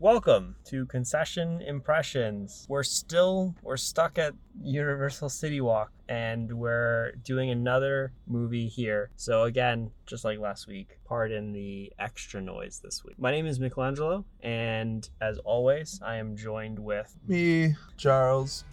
Welcome 0.00 0.56
to 0.64 0.86
Concession 0.86 1.60
Impressions. 1.60 2.64
We're 2.70 2.84
still 2.84 3.54
we're 3.62 3.76
stuck 3.76 4.16
at 4.16 4.32
Universal 4.62 5.28
City 5.28 5.60
Walk 5.60 5.92
and 6.08 6.50
we're 6.54 7.12
doing 7.22 7.50
another 7.50 8.14
movie 8.26 8.66
here. 8.66 9.10
So 9.16 9.42
again, 9.42 9.90
just 10.06 10.24
like 10.24 10.38
last 10.38 10.66
week, 10.66 10.96
pardon 11.04 11.52
the 11.52 11.92
extra 11.98 12.40
noise 12.40 12.80
this 12.82 13.04
week. 13.04 13.18
My 13.18 13.30
name 13.30 13.44
is 13.44 13.60
Michelangelo 13.60 14.24
and 14.42 15.06
as 15.20 15.36
always, 15.40 16.00
I 16.02 16.16
am 16.16 16.34
joined 16.34 16.78
with 16.78 17.14
Me, 17.28 17.74
Charles. 17.98 18.64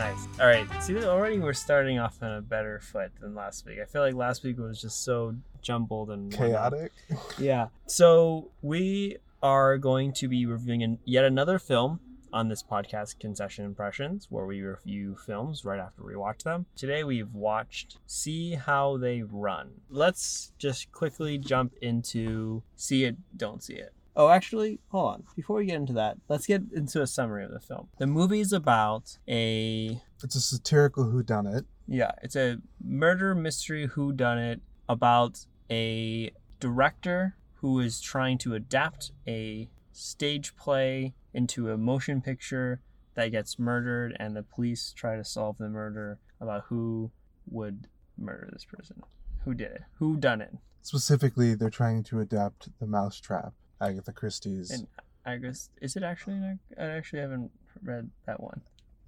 Nice. 0.00 0.28
All 0.40 0.46
right. 0.46 0.66
See, 0.82 0.96
already 1.04 1.38
we're 1.38 1.52
starting 1.52 1.98
off 1.98 2.22
on 2.22 2.32
a 2.32 2.40
better 2.40 2.80
foot 2.80 3.12
than 3.20 3.34
last 3.34 3.66
week. 3.66 3.80
I 3.82 3.84
feel 3.84 4.00
like 4.00 4.14
last 4.14 4.42
week 4.42 4.58
was 4.58 4.80
just 4.80 5.04
so 5.04 5.34
jumbled 5.60 6.10
and. 6.10 6.32
Chaotic. 6.32 6.92
Yeah. 7.38 7.66
So 7.84 8.50
we 8.62 9.18
are 9.42 9.76
going 9.76 10.14
to 10.14 10.26
be 10.26 10.46
reviewing 10.46 10.82
an, 10.82 11.00
yet 11.04 11.26
another 11.26 11.58
film 11.58 12.00
on 12.32 12.48
this 12.48 12.62
podcast, 12.62 13.18
Concession 13.18 13.66
Impressions, 13.66 14.28
where 14.30 14.46
we 14.46 14.62
review 14.62 15.16
films 15.26 15.66
right 15.66 15.78
after 15.78 16.02
we 16.02 16.16
watch 16.16 16.44
them. 16.44 16.64
Today 16.76 17.04
we've 17.04 17.34
watched 17.34 17.98
See 18.06 18.54
How 18.54 18.96
They 18.96 19.20
Run. 19.20 19.82
Let's 19.90 20.54
just 20.56 20.90
quickly 20.92 21.36
jump 21.36 21.74
into 21.82 22.62
See 22.74 23.04
It, 23.04 23.18
Don't 23.36 23.62
See 23.62 23.74
It. 23.74 23.92
Oh, 24.16 24.28
actually, 24.28 24.80
hold 24.88 25.14
on. 25.14 25.24
Before 25.36 25.56
we 25.56 25.66
get 25.66 25.76
into 25.76 25.92
that, 25.94 26.18
let's 26.28 26.46
get 26.46 26.62
into 26.74 27.00
a 27.00 27.06
summary 27.06 27.44
of 27.44 27.52
the 27.52 27.60
film. 27.60 27.88
The 27.98 28.06
movie 28.06 28.40
is 28.40 28.52
about 28.52 29.18
a 29.28 30.00
It's 30.22 30.34
a 30.34 30.40
satirical 30.40 31.04
whodunit. 31.06 31.64
yeah, 31.86 32.12
it's 32.22 32.36
a 32.36 32.58
murder 32.84 33.34
mystery 33.34 33.86
whodunit 33.88 34.60
about 34.88 35.46
a 35.70 36.32
director 36.58 37.36
who 37.54 37.78
is 37.80 38.00
trying 38.00 38.38
to 38.38 38.54
adapt 38.54 39.12
a 39.28 39.70
stage 39.92 40.56
play 40.56 41.14
into 41.32 41.70
a 41.70 41.76
motion 41.76 42.20
picture 42.20 42.80
that 43.14 43.28
gets 43.28 43.58
murdered, 43.58 44.16
and 44.18 44.34
the 44.36 44.42
police 44.42 44.92
try 44.96 45.16
to 45.16 45.24
solve 45.24 45.56
the 45.58 45.68
murder 45.68 46.18
about 46.40 46.64
who 46.68 47.10
would 47.48 47.86
murder 48.18 48.48
this 48.52 48.64
person. 48.64 49.02
Who 49.44 49.54
did 49.54 49.72
it? 49.72 49.82
Who 49.98 50.16
done 50.16 50.40
it? 50.40 50.56
Specifically, 50.82 51.54
they're 51.54 51.70
trying 51.70 52.02
to 52.04 52.20
adapt 52.20 52.68
The 52.78 52.86
Mousetrap, 52.86 53.52
Agatha 53.80 54.12
Christie's. 54.12 54.70
And 54.70 54.86
I 55.24 55.36
guess 55.36 55.70
is 55.80 55.96
it 55.96 56.02
actually? 56.02 56.36
an- 56.36 56.60
I 56.78 56.84
actually 56.84 57.20
haven't 57.20 57.50
read 57.82 58.10
that 58.26 58.40
one. 58.42 58.60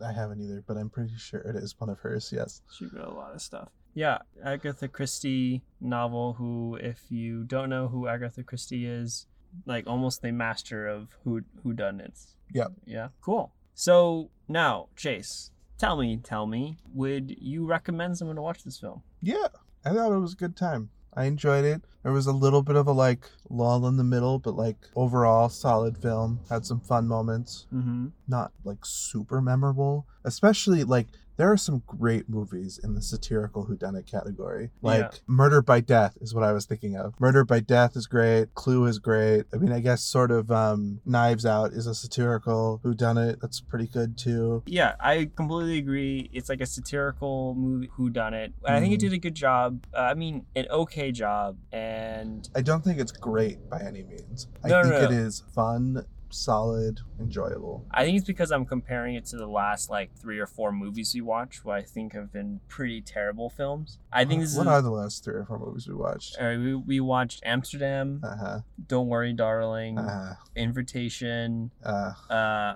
I 0.05 0.13
haven't 0.13 0.41
either, 0.41 0.65
but 0.67 0.77
I'm 0.77 0.91
pretty 0.91 1.17
sure 1.17 1.41
it 1.41 1.55
is 1.57 1.75
one 1.79 1.89
of 1.89 2.01
hers, 2.01 2.33
yes. 2.35 2.63
She 2.77 2.87
wrote 2.87 3.07
a 3.09 3.15
lot 3.15 3.35
of 3.35 3.41
stuff. 3.41 3.69
Yeah, 3.95 4.19
Agatha 4.45 4.89
Christie 4.89 5.63
novel. 5.81 6.35
Who, 6.35 6.77
if 6.81 7.11
you 7.11 7.45
don't 7.45 7.69
know 7.69 7.89
who 7.89 8.09
Agatha 8.09 8.43
Christie 8.43 8.87
is, 8.87 9.27
like 9.67 9.87
almost 9.87 10.23
the 10.23 10.33
master 10.33 10.89
of 10.89 11.09
who 11.25 11.43
who 11.63 11.73
done 11.73 12.01
it. 12.01 12.19
Yep. 12.53 12.73
Yeah. 12.87 13.09
Cool. 13.21 13.53
So 13.75 14.31
now, 14.49 14.89
Chase, 14.97 15.51
tell 15.79 15.97
me, 15.97 16.19
tell 16.23 16.47
me, 16.47 16.79
would 16.95 17.37
you 17.39 17.65
recommend 17.67 18.19
someone 18.19 18.37
to 18.37 18.43
watch 18.43 18.65
this 18.65 18.79
film? 18.79 19.03
Yeah, 19.21 19.49
I 19.85 19.91
thought 19.91 20.13
it 20.13 20.19
was 20.19 20.33
a 20.33 20.37
good 20.37 20.57
time. 20.57 20.91
I 21.15 21.25
enjoyed 21.25 21.65
it. 21.65 21.83
There 22.03 22.13
was 22.13 22.27
a 22.27 22.33
little 22.33 22.63
bit 22.63 22.77
of 22.77 22.87
a 22.87 22.93
like 22.93 23.31
lull 23.49 23.87
in 23.87 23.97
the 23.97 24.05
middle, 24.05 24.39
but 24.39 24.57
like 24.57 24.77
overall 24.97 25.49
solid 25.49 25.99
film. 25.99 26.41
Had 26.49 26.67
some 26.67 26.81
fun 26.81 27.07
moments. 27.07 27.67
Mm-hmm. 27.73 28.09
Not 28.27 28.53
like 28.65 28.85
super 28.85 29.41
memorable, 29.41 30.07
especially 30.25 30.85
like 30.85 31.09
there 31.43 31.51
are 31.51 31.57
some 31.57 31.83
great 31.89 32.29
movies 32.29 32.79
in 32.85 32.95
the 32.95 33.03
satirical 33.03 33.67
whodunit 33.67 34.09
category. 34.09 34.71
Like 34.81 35.01
Yeah. 35.01 35.11
Murder 35.27 35.61
by 35.61 35.81
Death 35.81 36.17
is 36.21 36.33
what 36.33 36.45
I 36.45 36.53
was 36.53 36.67
thinking 36.67 36.95
of. 36.97 37.15
Murder 37.19 37.45
by 37.45 37.59
Death 37.59 37.97
is 37.97 38.07
great. 38.07 38.55
Clue 38.55 38.87
is 38.87 39.01
great. 39.01 39.47
I 39.53 39.57
mean, 39.57 39.73
I 39.73 39.81
guess 39.81 40.05
sort 40.05 40.31
of 40.31 40.53
um, 40.53 41.01
Knives 41.05 41.45
Out 41.45 41.73
is 41.73 41.89
a 41.89 41.97
satirical 41.97 42.81
whodunit. 42.85 43.41
That's 43.41 43.61
pretty 43.61 43.89
good 43.89 44.17
too. 44.17 44.63
Yeah, 44.67 44.95
I 45.01 45.31
completely 45.35 45.79
agree. 45.79 46.31
It's 46.33 46.49
like 46.49 46.61
a 46.61 46.67
satirical 46.67 47.57
movie 47.57 47.91
who 47.95 48.09
done 48.09 48.35
it. 48.35 48.53
I 48.65 48.79
think 48.79 48.93
it 48.95 48.99
Mhm. 48.99 49.01
did 49.01 49.13
a 49.15 49.19
good 49.19 49.35
job. 49.35 49.85
Uh, 49.93 49.99
I 50.03 50.15
mean, 50.15 50.47
an 50.55 50.67
okay 50.71 51.11
job, 51.11 51.57
and 51.73 52.49
I 52.55 52.63
don't 52.63 52.85
think 52.85 53.01
it's 53.01 53.11
great 53.11 53.69
by 53.69 53.81
any 53.81 54.05
means. 54.05 54.47
I 54.63 54.69
No, 54.69 54.83
no, 54.83 54.91
think 54.91 55.11
no. 55.11 55.17
it 55.17 55.21
is 55.27 55.41
fun, 55.53 56.05
solid, 56.33 57.01
enjoyable. 57.21 57.85
I 57.91 58.05
think 58.05 58.17
it's 58.19 58.27
because 58.27 58.51
I'm 58.51 58.65
comparing 58.67 59.15
it 59.15 59.27
to 59.27 59.37
the 59.37 59.47
last 59.47 59.91
like 59.91 60.15
three 60.17 60.39
or 60.39 60.47
four 60.47 60.73
movies 60.73 61.13
we 61.15 61.21
watched, 61.21 61.61
who 61.63 61.71
I 61.71 61.83
think 61.83 62.13
have 62.15 62.33
been 62.33 62.61
pretty 62.69 63.01
terrible 63.01 63.51
films. 63.51 63.99
I 64.13 64.25
think 64.25 64.41
this 64.43 64.57
what 64.57 64.67
is. 64.67 64.73
are 64.73 64.83
the 64.83 64.91
last 64.91 65.25
three 65.25 65.35
or 65.35 65.45
four 65.45 65.59
movies 65.59 65.87
we 65.89 65.95
watched? 65.95 66.37
uh, 66.41 66.55
we, 66.59 66.75
we 66.75 67.01
watched 67.01 67.43
Amsterdam, 67.45 68.21
Uh 68.25 68.37
huh. 68.37 68.59
Don't 68.89 69.09
Worry, 69.09 69.33
Darling, 69.33 69.99
Uh 69.99 70.35
Invitation. 70.57 71.71
Uh, 71.85 72.13
Uh, 72.31 72.75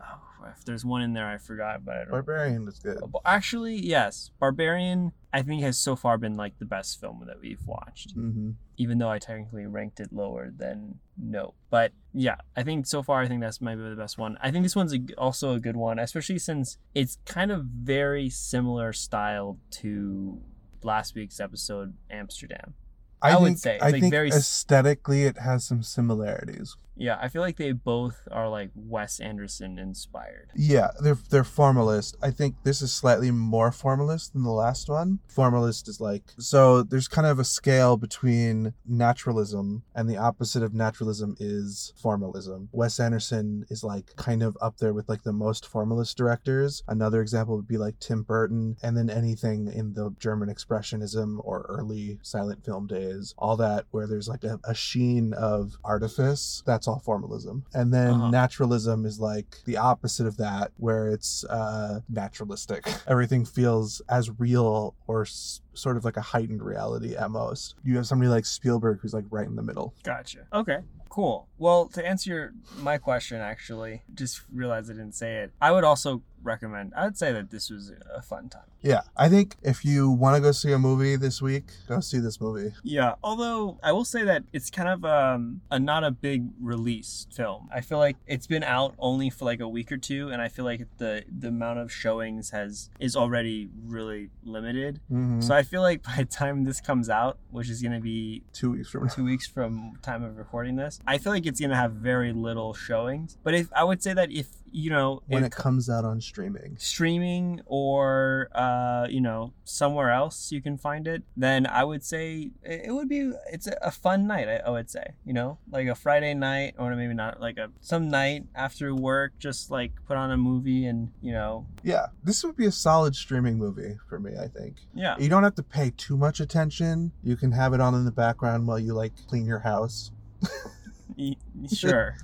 if 0.57 0.65
there's 0.65 0.85
one 0.85 1.03
in 1.03 1.13
there, 1.13 1.27
I 1.27 1.39
forgot, 1.39 1.85
but 1.85 1.95
I 1.95 1.99
don't. 2.01 2.11
Barbarian 2.11 2.69
is 2.69 2.79
good. 2.79 2.99
Actually, 3.25 3.77
yes, 3.77 4.31
Barbarian. 4.39 5.13
I 5.33 5.43
think 5.43 5.63
has 5.63 5.79
so 5.79 5.97
far 5.97 6.17
been 6.17 6.35
like 6.35 6.59
the 6.59 6.65
best 6.65 7.01
film 7.01 7.23
that 7.27 7.41
we've 7.41 7.65
watched. 7.67 8.13
hmm 8.13 8.53
even 8.79 8.99
though 8.99 9.09
I 9.09 9.19
technically 9.19 9.67
ranked 9.67 10.01
it 10.01 10.13
lower 10.13 10.51
than 10.55 10.99
No. 11.17 11.55
But 11.71 11.93
yeah, 12.13 12.37
I 12.57 12.63
think 12.63 12.87
so 12.87 13.03
far 13.03 13.23
I 13.23 13.29
think 13.29 13.41
that's 13.41 13.61
maybe 13.61 13.83
the 13.83 13.97
best 13.97 14.19
one. 14.19 14.37
I 14.43 14.51
think 14.51 14.65
this 14.65 14.77
one's 14.77 14.95
a, 14.95 15.01
also 15.17 15.55
a 15.55 15.61
good 15.61 15.77
one, 15.77 15.99
especially 15.99 16.39
since 16.39 16.79
it's 16.95 17.19
kind 17.25 17.51
of 17.51 17.65
very 17.65 18.29
similar 18.29 18.93
style 18.93 19.59
to 19.73 20.41
last 20.83 21.15
week's 21.15 21.41
episode 21.41 21.95
Amsterdam. 22.11 22.75
I 23.23 23.33
I, 23.33 23.37
would 23.39 23.59
say, 23.59 23.79
I 23.81 23.91
like, 23.91 24.03
think 24.03 24.13
very 24.13 24.29
aesthetically 24.29 25.25
it 25.25 25.39
has 25.39 25.65
some 25.65 25.83
similarities. 25.83 26.77
Yeah, 26.97 27.19
I 27.21 27.29
feel 27.29 27.43
like 27.43 27.57
they 27.57 27.73
both 27.73 28.27
are 28.31 28.49
like 28.49 28.71
Wes 28.75 29.21
Anderson 29.21 29.79
inspired. 29.79 30.51
Yeah, 30.55 30.91
they're 31.01 31.19
they're 31.31 31.45
formalist. 31.45 32.17
I 32.23 32.31
think 32.31 32.57
this 32.63 32.81
is 32.81 32.93
slightly 32.93 33.31
more 33.31 33.71
formalist 33.71 34.33
than 34.33 34.43
the 34.43 34.51
last 34.51 34.89
one. 34.89 35.21
Formalist 35.29 35.89
is 35.89 36.01
like 36.01 36.33
so 36.39 36.83
there's 36.83 37.09
kind 37.09 37.27
of 37.27 37.39
a 37.39 37.45
scale 37.45 37.97
between 37.97 38.73
naturalism 38.87 39.83
and 39.95 40.09
the 40.09 40.17
opposite 40.17 40.63
of 40.63 40.75
naturalism 40.75 41.37
is 41.39 41.93
formalism. 42.01 42.69
Wes 42.73 42.99
Anderson 42.99 43.67
is 43.69 43.85
like 43.85 44.17
kind 44.17 44.43
of 44.43 44.57
up 44.61 44.79
there 44.79 44.95
with 44.95 45.09
like 45.09 45.23
the 45.23 45.33
most 45.33 45.67
formalist 45.67 46.17
directors. 46.17 46.83
Another 46.89 47.21
example 47.21 47.57
would 47.57 47.69
be 47.69 47.79
like 47.79 47.99
Tim 48.01 48.23
Burton 48.23 48.77
and 48.83 48.97
then 48.97 49.11
anything 49.11 49.71
in 49.73 49.95
the 49.95 50.15
German 50.19 50.49
expressionism 50.49 51.39
or 51.45 51.67
early 51.69 52.19
silent 52.23 52.65
film 52.65 52.87
days. 52.87 53.35
All 53.37 53.57
that 53.59 53.85
where 53.91 54.07
there's 54.07 54.29
like 54.29 54.45
a, 54.45 54.59
a 54.65 54.75
sheen 54.75 55.35
of 55.35 55.77
artifice. 55.85 56.63
That's 56.67 56.86
all 56.89 56.99
formalism. 57.01 57.65
And 57.75 57.93
then 57.93 58.15
Uh-huh. 58.15 58.31
naturalism 58.31 59.05
is 59.07 59.19
like 59.21 59.59
the 59.65 59.77
opposite 59.77 60.27
of 60.27 60.37
that 60.39 60.73
where 60.77 61.09
it's 61.09 61.45
uh 61.45 62.01
naturalistic. 62.09 62.87
Everything 63.07 63.45
feels 63.45 64.01
as 64.09 64.31
real 64.39 64.95
or 65.07 65.23
s- 65.23 65.61
sort 65.75 65.97
of 65.97 66.05
like 66.05 66.17
a 66.17 66.21
heightened 66.23 66.63
reality 66.63 67.17
at 67.17 67.31
most. 67.31 67.75
You 67.85 67.97
have 67.97 68.07
somebody 68.07 68.29
like 68.29 68.47
Spielberg 68.47 69.01
who's 69.01 69.15
like 69.15 69.25
right 69.31 69.47
in 69.47 69.57
the 69.57 69.63
middle. 69.63 69.95
Gotcha. 70.03 70.47
Okay. 70.53 70.79
Cool. 71.09 71.49
Well, 71.57 71.87
to 71.89 72.07
answer 72.07 72.29
your, 72.31 72.53
my 72.79 72.99
question, 72.99 73.41
actually, 73.41 74.03
just 74.13 74.43
realized 74.53 74.91
I 74.91 74.95
didn't 74.95 75.15
say 75.15 75.37
it. 75.39 75.53
I 75.63 75.73
would 75.73 75.83
also 75.85 76.21
recommend. 76.47 76.93
I 76.97 77.05
would 77.05 77.19
say 77.19 77.33
that 77.33 77.51
this 77.51 77.71
was 77.71 77.93
a 78.15 78.23
fun 78.23 78.49
time. 78.49 78.63
Yeah, 78.83 79.01
I 79.17 79.29
think 79.29 79.57
if 79.63 79.85
you 79.85 80.11
want 80.11 80.37
to 80.37 80.41
go 80.41 80.53
see 80.53 80.71
a 80.73 80.79
movie 80.79 81.17
this 81.17 81.43
week, 81.43 81.65
go 81.89 82.01
see 82.01 82.19
this 82.19 82.41
movie. 82.41 82.73
Yeah. 82.85 83.15
Although 83.23 83.79
I 83.83 83.91
will 83.93 84.05
say 84.05 84.23
that 84.25 84.45
it's 84.53 84.71
kind 84.71 84.89
of 84.89 85.05
um, 85.05 85.61
a 85.71 85.79
not 85.79 86.05
a 86.05 86.11
big 86.11 86.49
release 86.61 87.27
film. 87.33 87.69
I 87.75 87.81
feel 87.81 87.99
like 87.99 88.17
it's 88.27 88.47
been 88.47 88.63
out 88.63 88.95
only 88.99 89.29
for 89.31 89.45
like 89.45 89.61
a 89.61 89.69
week 89.69 89.91
or 89.91 89.97
two, 89.97 90.29
and 90.29 90.41
I 90.41 90.49
feel 90.49 90.65
like 90.65 90.87
the 90.99 91.25
the 91.29 91.49
amount 91.49 91.81
of 91.81 91.91
showings 91.93 92.51
has 92.51 92.91
is 93.01 93.17
already 93.17 93.69
really 93.85 94.31
limited. 94.45 95.01
Mhm. 95.13 95.43
So 95.43 95.55
I 95.55 95.63
feel 95.63 95.83
like 95.83 96.03
by 96.03 96.17
the 96.19 96.25
time 96.25 96.65
this 96.65 96.81
comes 96.81 97.11
out, 97.11 97.39
which 97.51 97.69
is 97.69 97.83
gonna 97.83 98.01
be 98.01 98.43
Two 98.53 98.73
weeks 98.73 98.89
from 98.91 99.09
two 99.09 99.25
weeks 99.25 99.47
from 99.47 99.99
time 100.03 100.23
of 100.23 100.37
recording 100.39 100.77
this, 100.77 101.01
I 101.07 101.19
feel 101.19 101.33
like 101.33 101.47
it's 101.47 101.61
gonna 101.61 101.77
have 101.77 101.93
very 101.93 102.33
little 102.33 102.73
showings. 102.75 103.37
But 103.43 103.55
if 103.55 103.73
I 103.73 103.83
would 103.85 104.03
say 104.03 104.15
that 104.15 104.31
if 104.31 104.49
you 104.85 104.91
know 104.91 105.23
When 105.27 105.43
if 105.43 105.47
it 105.47 105.53
comes 105.57 105.89
out 105.89 106.05
on 106.05 106.21
streaming. 106.21 106.77
streaming 106.79 107.63
or 107.65 108.49
uh, 108.55 109.07
you 109.09 109.23
know 109.23 109.55
somewhere 109.65 110.11
else 110.11 110.53
you 110.53 110.61
can 110.61 110.77
find 110.77 111.09
it, 111.09 111.23
then 111.37 111.67
I 111.67 111.83
would 111.83 112.05
say 112.05 112.51
it 112.63 112.83
it 112.89 112.93
would 112.93 113.09
be 113.09 113.33
it's 113.51 113.67
a, 113.67 113.77
a 113.81 113.91
fun 113.91 114.27
night. 114.27 114.49
I, 114.49 114.57
I 114.67 114.71
would 114.71 114.91
say 114.91 115.15
you 115.25 115.33
know 115.33 115.57
like 115.71 115.87
a 115.89 115.95
Friday 115.95 116.35
night 116.35 116.75
or 116.79 116.95
maybe 116.95 117.15
not 117.15 117.41
like 117.41 117.57
a 117.57 117.71
some 117.81 118.09
night 118.11 118.45
after 118.55 118.95
work, 118.95 119.33
just 119.39 119.71
like 119.71 119.93
put 120.07 120.17
on 120.19 120.31
a 120.31 120.37
movie 120.37 120.85
and 120.85 121.11
you 121.23 121.33
know 121.33 121.67
Yeah, 121.83 122.07
this 122.23 122.45
would 122.45 122.57
be 122.57 122.67
a 122.67 122.73
solid 122.73 123.17
streaming 123.17 123.57
movie 123.57 123.97
for 124.09 124.19
me, 124.21 124.33
I 124.39 124.49
think. 124.49 124.77
yeah 124.95 125.17
You 125.19 125.29
don't 125.31 125.43
have 125.49 125.55
to 125.55 125.63
pay 125.63 125.89
too 125.97 126.17
much 126.19 126.39
attention. 126.41 127.13
You 127.23 127.37
can 127.37 127.53
have 127.53 127.73
it 127.73 127.81
on 127.81 127.95
in 127.95 128.05
the 128.05 128.13
background 128.13 128.67
while 128.67 128.79
you 128.79 128.93
like 128.93 129.13
clean 129.27 129.47
your 129.47 129.61
house. 129.61 130.11
Sure. 131.75 132.15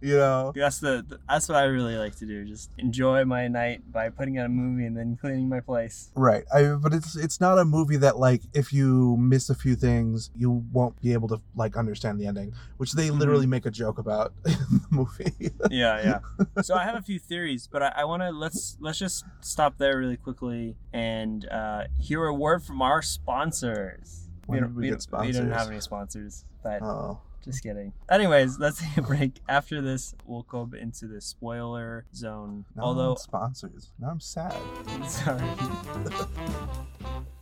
you 0.00 0.16
know. 0.16 0.52
That's 0.56 0.78
the 0.78 1.04
that's 1.28 1.48
what 1.48 1.56
I 1.58 1.64
really 1.64 1.96
like 1.96 2.16
to 2.16 2.26
do. 2.26 2.44
Just 2.44 2.70
enjoy 2.78 3.24
my 3.26 3.48
night 3.48 3.82
by 3.92 4.08
putting 4.08 4.38
on 4.38 4.46
a 4.46 4.48
movie 4.48 4.86
and 4.86 4.96
then 4.96 5.16
cleaning 5.20 5.48
my 5.48 5.60
place. 5.60 6.10
Right. 6.14 6.44
I 6.52 6.72
but 6.72 6.94
it's 6.94 7.14
it's 7.16 7.40
not 7.40 7.58
a 7.58 7.64
movie 7.64 7.98
that 7.98 8.18
like 8.18 8.40
if 8.54 8.72
you 8.72 9.16
miss 9.18 9.50
a 9.50 9.54
few 9.54 9.76
things, 9.76 10.30
you 10.34 10.64
won't 10.72 11.00
be 11.02 11.12
able 11.12 11.28
to 11.28 11.40
like 11.54 11.76
understand 11.76 12.18
the 12.20 12.26
ending, 12.26 12.54
which 12.78 12.92
they 12.92 13.04
Mm-hmm. 13.08 13.18
literally 13.18 13.46
make 13.46 13.66
a 13.66 13.70
joke 13.70 13.98
about 13.98 14.32
in 14.46 14.52
the 14.52 14.80
movie. 14.90 15.50
Yeah, 15.70 16.20
yeah. 16.56 16.62
so 16.62 16.74
I 16.74 16.84
have 16.84 16.96
a 16.96 17.02
few 17.02 17.18
theories, 17.18 17.68
but 17.70 17.82
I, 17.82 17.92
I 17.98 18.04
want 18.04 18.22
to 18.22 18.30
let's 18.30 18.78
let's 18.80 18.98
just 18.98 19.24
stop 19.40 19.76
there 19.76 19.98
really 19.98 20.16
quickly 20.16 20.76
and 20.94 21.46
uh, 21.50 21.84
hear 22.00 22.24
a 22.24 22.32
word 22.34 22.62
from 22.64 22.80
our 22.80 23.02
sponsors. 23.02 24.28
When 24.46 24.60
don't- 24.60 24.70
did 24.70 24.76
we 24.76 24.88
get 24.90 25.06
don't- 25.10 25.26
we 25.26 25.32
don't 25.32 25.50
have 25.50 25.68
any 25.68 25.80
sponsors, 25.80 26.44
but 26.62 26.82
oh. 26.82 27.20
Just 27.44 27.62
kidding. 27.62 27.92
Anyways, 28.10 28.58
let's 28.58 28.80
take 28.82 28.96
a 28.96 29.02
break. 29.02 29.40
After 29.48 29.80
this, 29.80 30.14
we'll 30.26 30.42
go 30.42 30.68
into 30.78 31.06
the 31.06 31.20
spoiler 31.20 32.06
zone. 32.14 32.64
Now 32.74 32.84
Although, 32.84 33.14
sponsors. 33.16 33.92
Now 33.98 34.10
I'm 34.10 34.20
sad. 34.20 34.54
sorry. 35.08 35.42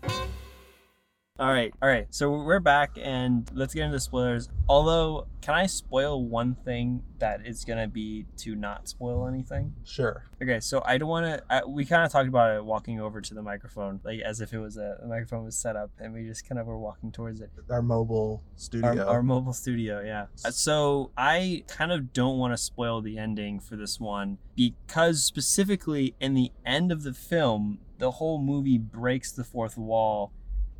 All 1.42 1.52
right, 1.52 1.74
all 1.82 1.88
right. 1.88 2.06
So 2.10 2.30
we're 2.30 2.60
back, 2.60 2.92
and 3.02 3.50
let's 3.52 3.74
get 3.74 3.86
into 3.86 3.98
spoilers. 3.98 4.48
Although, 4.68 5.26
can 5.40 5.54
I 5.54 5.66
spoil 5.66 6.24
one 6.24 6.54
thing 6.54 7.02
that 7.18 7.44
is 7.44 7.64
gonna 7.64 7.88
be 7.88 8.26
to 8.36 8.54
not 8.54 8.86
spoil 8.86 9.26
anything? 9.26 9.74
Sure. 9.82 10.22
Okay, 10.40 10.60
so 10.60 10.84
I 10.84 10.98
don't 10.98 11.08
want 11.08 11.26
to. 11.26 11.64
We 11.66 11.84
kind 11.84 12.06
of 12.06 12.12
talked 12.12 12.28
about 12.28 12.54
it 12.54 12.64
walking 12.64 13.00
over 13.00 13.20
to 13.20 13.34
the 13.34 13.42
microphone, 13.42 13.98
like 14.04 14.20
as 14.20 14.40
if 14.40 14.52
it 14.52 14.60
was 14.60 14.76
a, 14.76 15.00
microphone 15.04 15.42
was 15.44 15.56
set 15.56 15.74
up, 15.74 15.90
and 15.98 16.14
we 16.14 16.22
just 16.22 16.48
kind 16.48 16.60
of 16.60 16.68
were 16.68 16.78
walking 16.78 17.10
towards 17.10 17.40
it. 17.40 17.50
Our 17.68 17.82
mobile 17.82 18.44
studio. 18.54 19.04
Our, 19.04 19.16
our 19.16 19.22
mobile 19.24 19.52
studio, 19.52 20.00
yeah. 20.00 20.26
Uh, 20.44 20.52
So 20.52 21.10
I 21.16 21.64
kind 21.66 21.90
of 21.90 22.12
don't 22.12 22.38
want 22.38 22.52
to 22.52 22.56
spoil 22.56 23.00
the 23.00 23.18
ending 23.18 23.58
for 23.58 23.74
this 23.74 23.98
one 23.98 24.38
because 24.54 25.24
specifically 25.24 26.14
in 26.20 26.34
the 26.34 26.52
end 26.64 26.92
of 26.92 27.02
the 27.02 27.12
film, 27.12 27.80
the 27.98 28.12
whole 28.12 28.40
movie 28.40 28.78
breaks 28.78 29.32
the 29.32 29.42
fourth 29.42 29.76
wall 29.76 30.30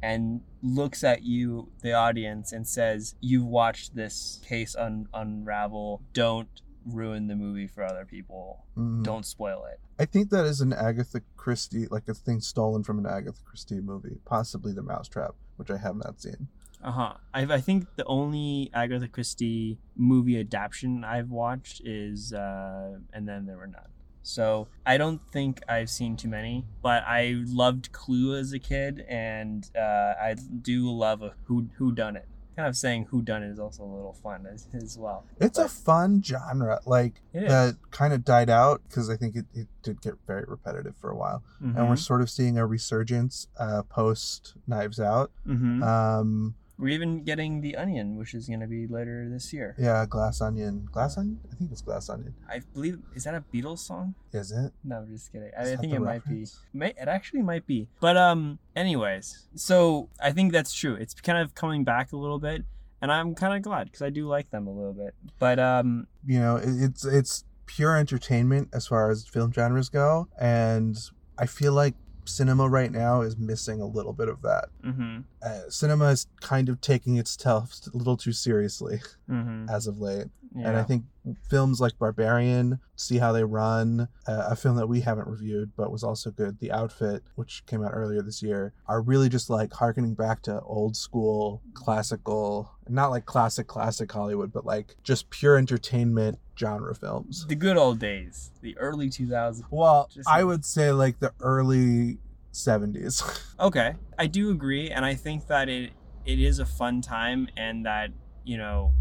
and 0.01 0.43
looks 0.63 1.03
at 1.05 1.23
you, 1.23 1.71
the 1.83 1.93
audience, 1.93 2.53
and 2.53 2.67
says, 2.67 3.15
"You've 3.21 3.47
watched 3.47 3.95
this 3.95 4.41
case 4.47 4.75
un- 4.77 5.09
unravel. 5.13 6.03
Don't 6.13 6.49
ruin 6.85 7.27
the 7.29 7.37
movie 7.37 7.67
for 7.67 7.85
other 7.85 8.05
people. 8.05 8.65
Mhm. 8.77 9.03
Don't 9.03 9.27
spoil 9.27 9.65
it." 9.67 9.81
I 9.99 10.05
think 10.05 10.31
that 10.31 10.45
is 10.47 10.61
an 10.61 10.73
Agatha 10.73 11.23
Christie, 11.37 11.87
like 11.89 12.09
a 12.09 12.15
thing 12.15 12.41
stolen 12.41 12.83
from 12.83 12.99
an 12.99 13.07
Agatha 13.07 13.43
Christie 13.45 13.81
movie, 13.81 14.19
possibly 14.25 14.73
The 14.73 14.83
Mousetrap, 14.83 15.35
which 15.57 15.71
I 15.71 15.77
have 15.79 15.97
not 15.97 16.21
seen. 16.21 16.49
Uh 16.83 16.91
huh. 16.91 17.15
I, 17.33 17.43
I 17.43 17.61
think 17.61 17.87
the 17.95 18.05
only 18.07 18.71
Agatha 18.75 19.07
Christie 19.07 19.79
movie 19.95 20.39
adaptation 20.41 21.05
I've 21.05 21.31
watched 21.31 21.81
is 21.85 22.33
uh, 22.33 22.99
And 23.13 23.29
Then 23.29 23.47
There 23.47 23.57
Were 23.57 23.69
None. 23.69 23.83
So 24.23 24.69
I 24.87 24.97
don't 24.99 25.21
think 25.33 25.63
I've 25.69 25.91
seen 25.91 26.17
too 26.17 26.29
many, 26.29 26.65
but 26.83 27.03
I 27.07 27.43
loved 27.47 27.93
Clue 27.93 28.37
as 28.37 28.53
a 28.53 28.59
kid, 28.59 29.05
and 29.09 29.69
uh, 29.77 30.15
I 30.21 30.37
do 30.63 30.91
love 30.91 31.23
a 31.23 31.35
who 31.45 31.67
who 31.77 31.93
done 31.93 32.17
it. 32.17 32.27
Kind 32.55 32.69
of 32.69 32.77
saying 32.77 33.07
who 33.11 33.23
done 33.23 33.43
it 33.43 33.49
is 33.49 33.59
also 33.59 33.83
a 33.83 33.87
little 33.87 34.13
fun 34.13 34.47
as, 34.47 34.69
as 34.75 34.99
well. 34.99 35.25
It's 35.41 35.57
a 35.59 35.69
fun 35.71 36.23
genre, 36.23 36.81
like 36.85 37.23
that 37.49 37.77
kind 37.91 38.13
of 38.13 38.27
died 38.27 38.51
out 38.51 38.83
because 38.87 39.09
I 39.09 39.17
think 39.17 39.37
it, 39.37 39.47
it 39.55 39.69
did 39.83 40.03
get 40.03 40.15
very 40.27 40.45
repetitive 40.47 40.95
for 41.01 41.11
a 41.11 41.17
while, 41.17 41.43
and 41.61 41.89
we're 41.89 41.97
sort 41.97 42.21
of 42.21 42.29
seeing 42.29 42.59
a 42.59 42.67
resurgence 42.67 43.49
uh, 43.59 43.83
post 43.85 44.55
Knives 44.67 45.01
Out. 45.01 45.31
hmm 45.47 45.83
Um, 45.83 46.55
we're 46.79 46.89
even 46.89 47.23
getting 47.25 47.61
the 47.61 47.77
Onion, 47.77 48.17
which 48.17 48.35
is 48.35 48.49
going 48.49 48.61
to 48.61 48.67
be 48.67 48.87
later 48.87 49.29
this 49.31 49.53
year. 49.53 49.75
yeah, 49.79 50.05
Glass 50.07 50.41
Onion, 50.41 50.89
Glass 50.91 51.17
Onion. 51.19 51.39
I 51.51 51.55
think 51.55 51.71
it's 51.71 51.83
Glass 51.83 52.09
Onion. 52.09 52.35
I 52.49 52.61
believe 52.75 52.99
is 53.15 53.25
that 53.25 53.35
a 53.35 53.45
Beatles 53.53 53.79
song? 53.81 54.15
Is 54.33 54.51
it? 54.51 54.73
No, 54.83 54.97
I'm 54.99 55.09
just 55.09 55.31
kidding. 55.33 55.51
I, 55.59 55.73
I 55.73 55.77
think 55.77 55.93
it 55.93 56.01
might 56.01 56.25
be. 56.27 56.47
it 56.75 57.09
actually 57.09 57.43
might 57.43 57.67
be. 57.67 57.89
But 58.01 58.17
um, 58.17 58.59
anyways, 58.75 59.47
so 59.55 60.09
I 60.21 60.33
think 60.33 60.53
that's 60.53 60.73
true. 60.75 60.95
It's 60.95 61.15
kind 61.15 61.39
of 61.39 61.55
coming 61.55 61.85
back 61.85 62.13
a 62.13 62.17
little 62.17 62.39
bit, 62.39 62.65
and 63.01 63.13
I'm 63.13 63.35
kind 63.35 63.55
of 63.55 63.63
glad 63.63 63.85
because 63.85 64.03
I 64.03 64.11
do 64.11 64.27
like 64.27 64.51
them 64.51 64.67
a 64.67 64.73
little 64.73 64.95
bit. 64.95 65.15
But 65.39 65.59
um, 65.59 66.07
You 66.27 66.41
know, 66.41 66.61
it's 66.63 67.05
it's 67.05 67.45
pure 67.67 67.97
entertainment 67.97 68.69
as 68.73 68.87
far 68.87 69.11
as 69.11 69.27
film 69.27 69.53
genres 69.53 69.89
go, 69.89 70.29
and 70.41 70.97
I 71.39 71.47
feel 71.47 71.73
like 71.73 71.95
cinema 72.33 72.69
right 72.69 72.91
now 72.93 73.21
is 73.21 73.37
missing 73.37 73.81
a 73.81 73.87
little 73.87 74.13
bit 74.13 74.29
of 74.29 74.43
that. 74.43 74.69
mhm, 74.85 75.25
Uh, 75.43 75.69
cinema 75.69 76.07
is 76.07 76.27
kind 76.41 76.69
of 76.69 76.81
taking 76.81 77.17
itself 77.19 77.75
a 77.93 77.97
little 77.97 78.17
too 78.17 78.33
seriously 78.33 79.01
mhm, 79.29 79.69
as 79.71 79.87
of 79.87 79.99
late. 79.99 80.29
Yeah. 80.55 80.69
And 80.69 80.77
I 80.77 80.83
think 80.83 81.05
films 81.49 81.81
like 81.81 81.99
Barbarian, 81.99 82.81
See 82.97 83.19
How 83.19 83.33
They 83.33 83.45
Run, 83.45 84.09
uh, 84.27 84.47
a 84.51 84.57
film 84.57 84.77
that 84.77 84.87
we 84.87 85.01
haven't 85.01 85.29
reviewed 85.29 85.73
but 85.77 85.91
was 85.91 86.03
also 86.03 86.31
good, 86.31 86.59
The 86.59 86.73
Outfit, 86.73 87.23
which 87.37 87.65
came 87.67 87.83
out 87.83 87.93
earlier 87.95 88.23
this 88.23 88.43
year, 88.43 88.73
are 88.87 89.01
really 89.01 89.29
just 89.29 89.49
like 89.49 89.73
harkening 89.73 90.15
back 90.15 90.43
to 90.43 90.61
old 90.63 90.97
school, 90.97 91.63
classical, 91.75 92.71
not 92.89 93.11
like 93.11 93.25
classic, 93.27 93.67
classic 93.67 94.11
Hollywood, 94.11 94.53
but 94.53 94.67
like 94.67 94.97
just 95.03 95.31
pure 95.31 95.57
entertainment 95.57 96.39
genre 96.59 96.95
films. 96.95 97.47
the 97.47 97.55
good 97.55 97.77
old 97.77 97.99
days, 97.99 98.51
the 98.61 98.77
early 98.79 99.09
2000s. 99.09 99.63
Well, 99.71 100.09
Just- 100.13 100.29
I 100.29 100.45
would 100.45 100.65
say 100.65 100.93
like 100.93 101.19
the 101.21 101.33
early 101.41 102.19
70s. 102.53 103.23
Okay, 103.63 103.95
I 104.19 104.27
do 104.27 104.51
agree, 104.51 104.91
and 104.91 105.05
I 105.05 105.15
think 105.15 105.47
that 105.47 105.69
it 105.69 105.93
it 106.25 106.41
is 106.41 106.59
a 106.59 106.67
fun 106.67 107.01
time, 107.01 107.47
and 107.57 107.87
that 107.87 108.11
you 108.45 108.57
know, 108.57 108.93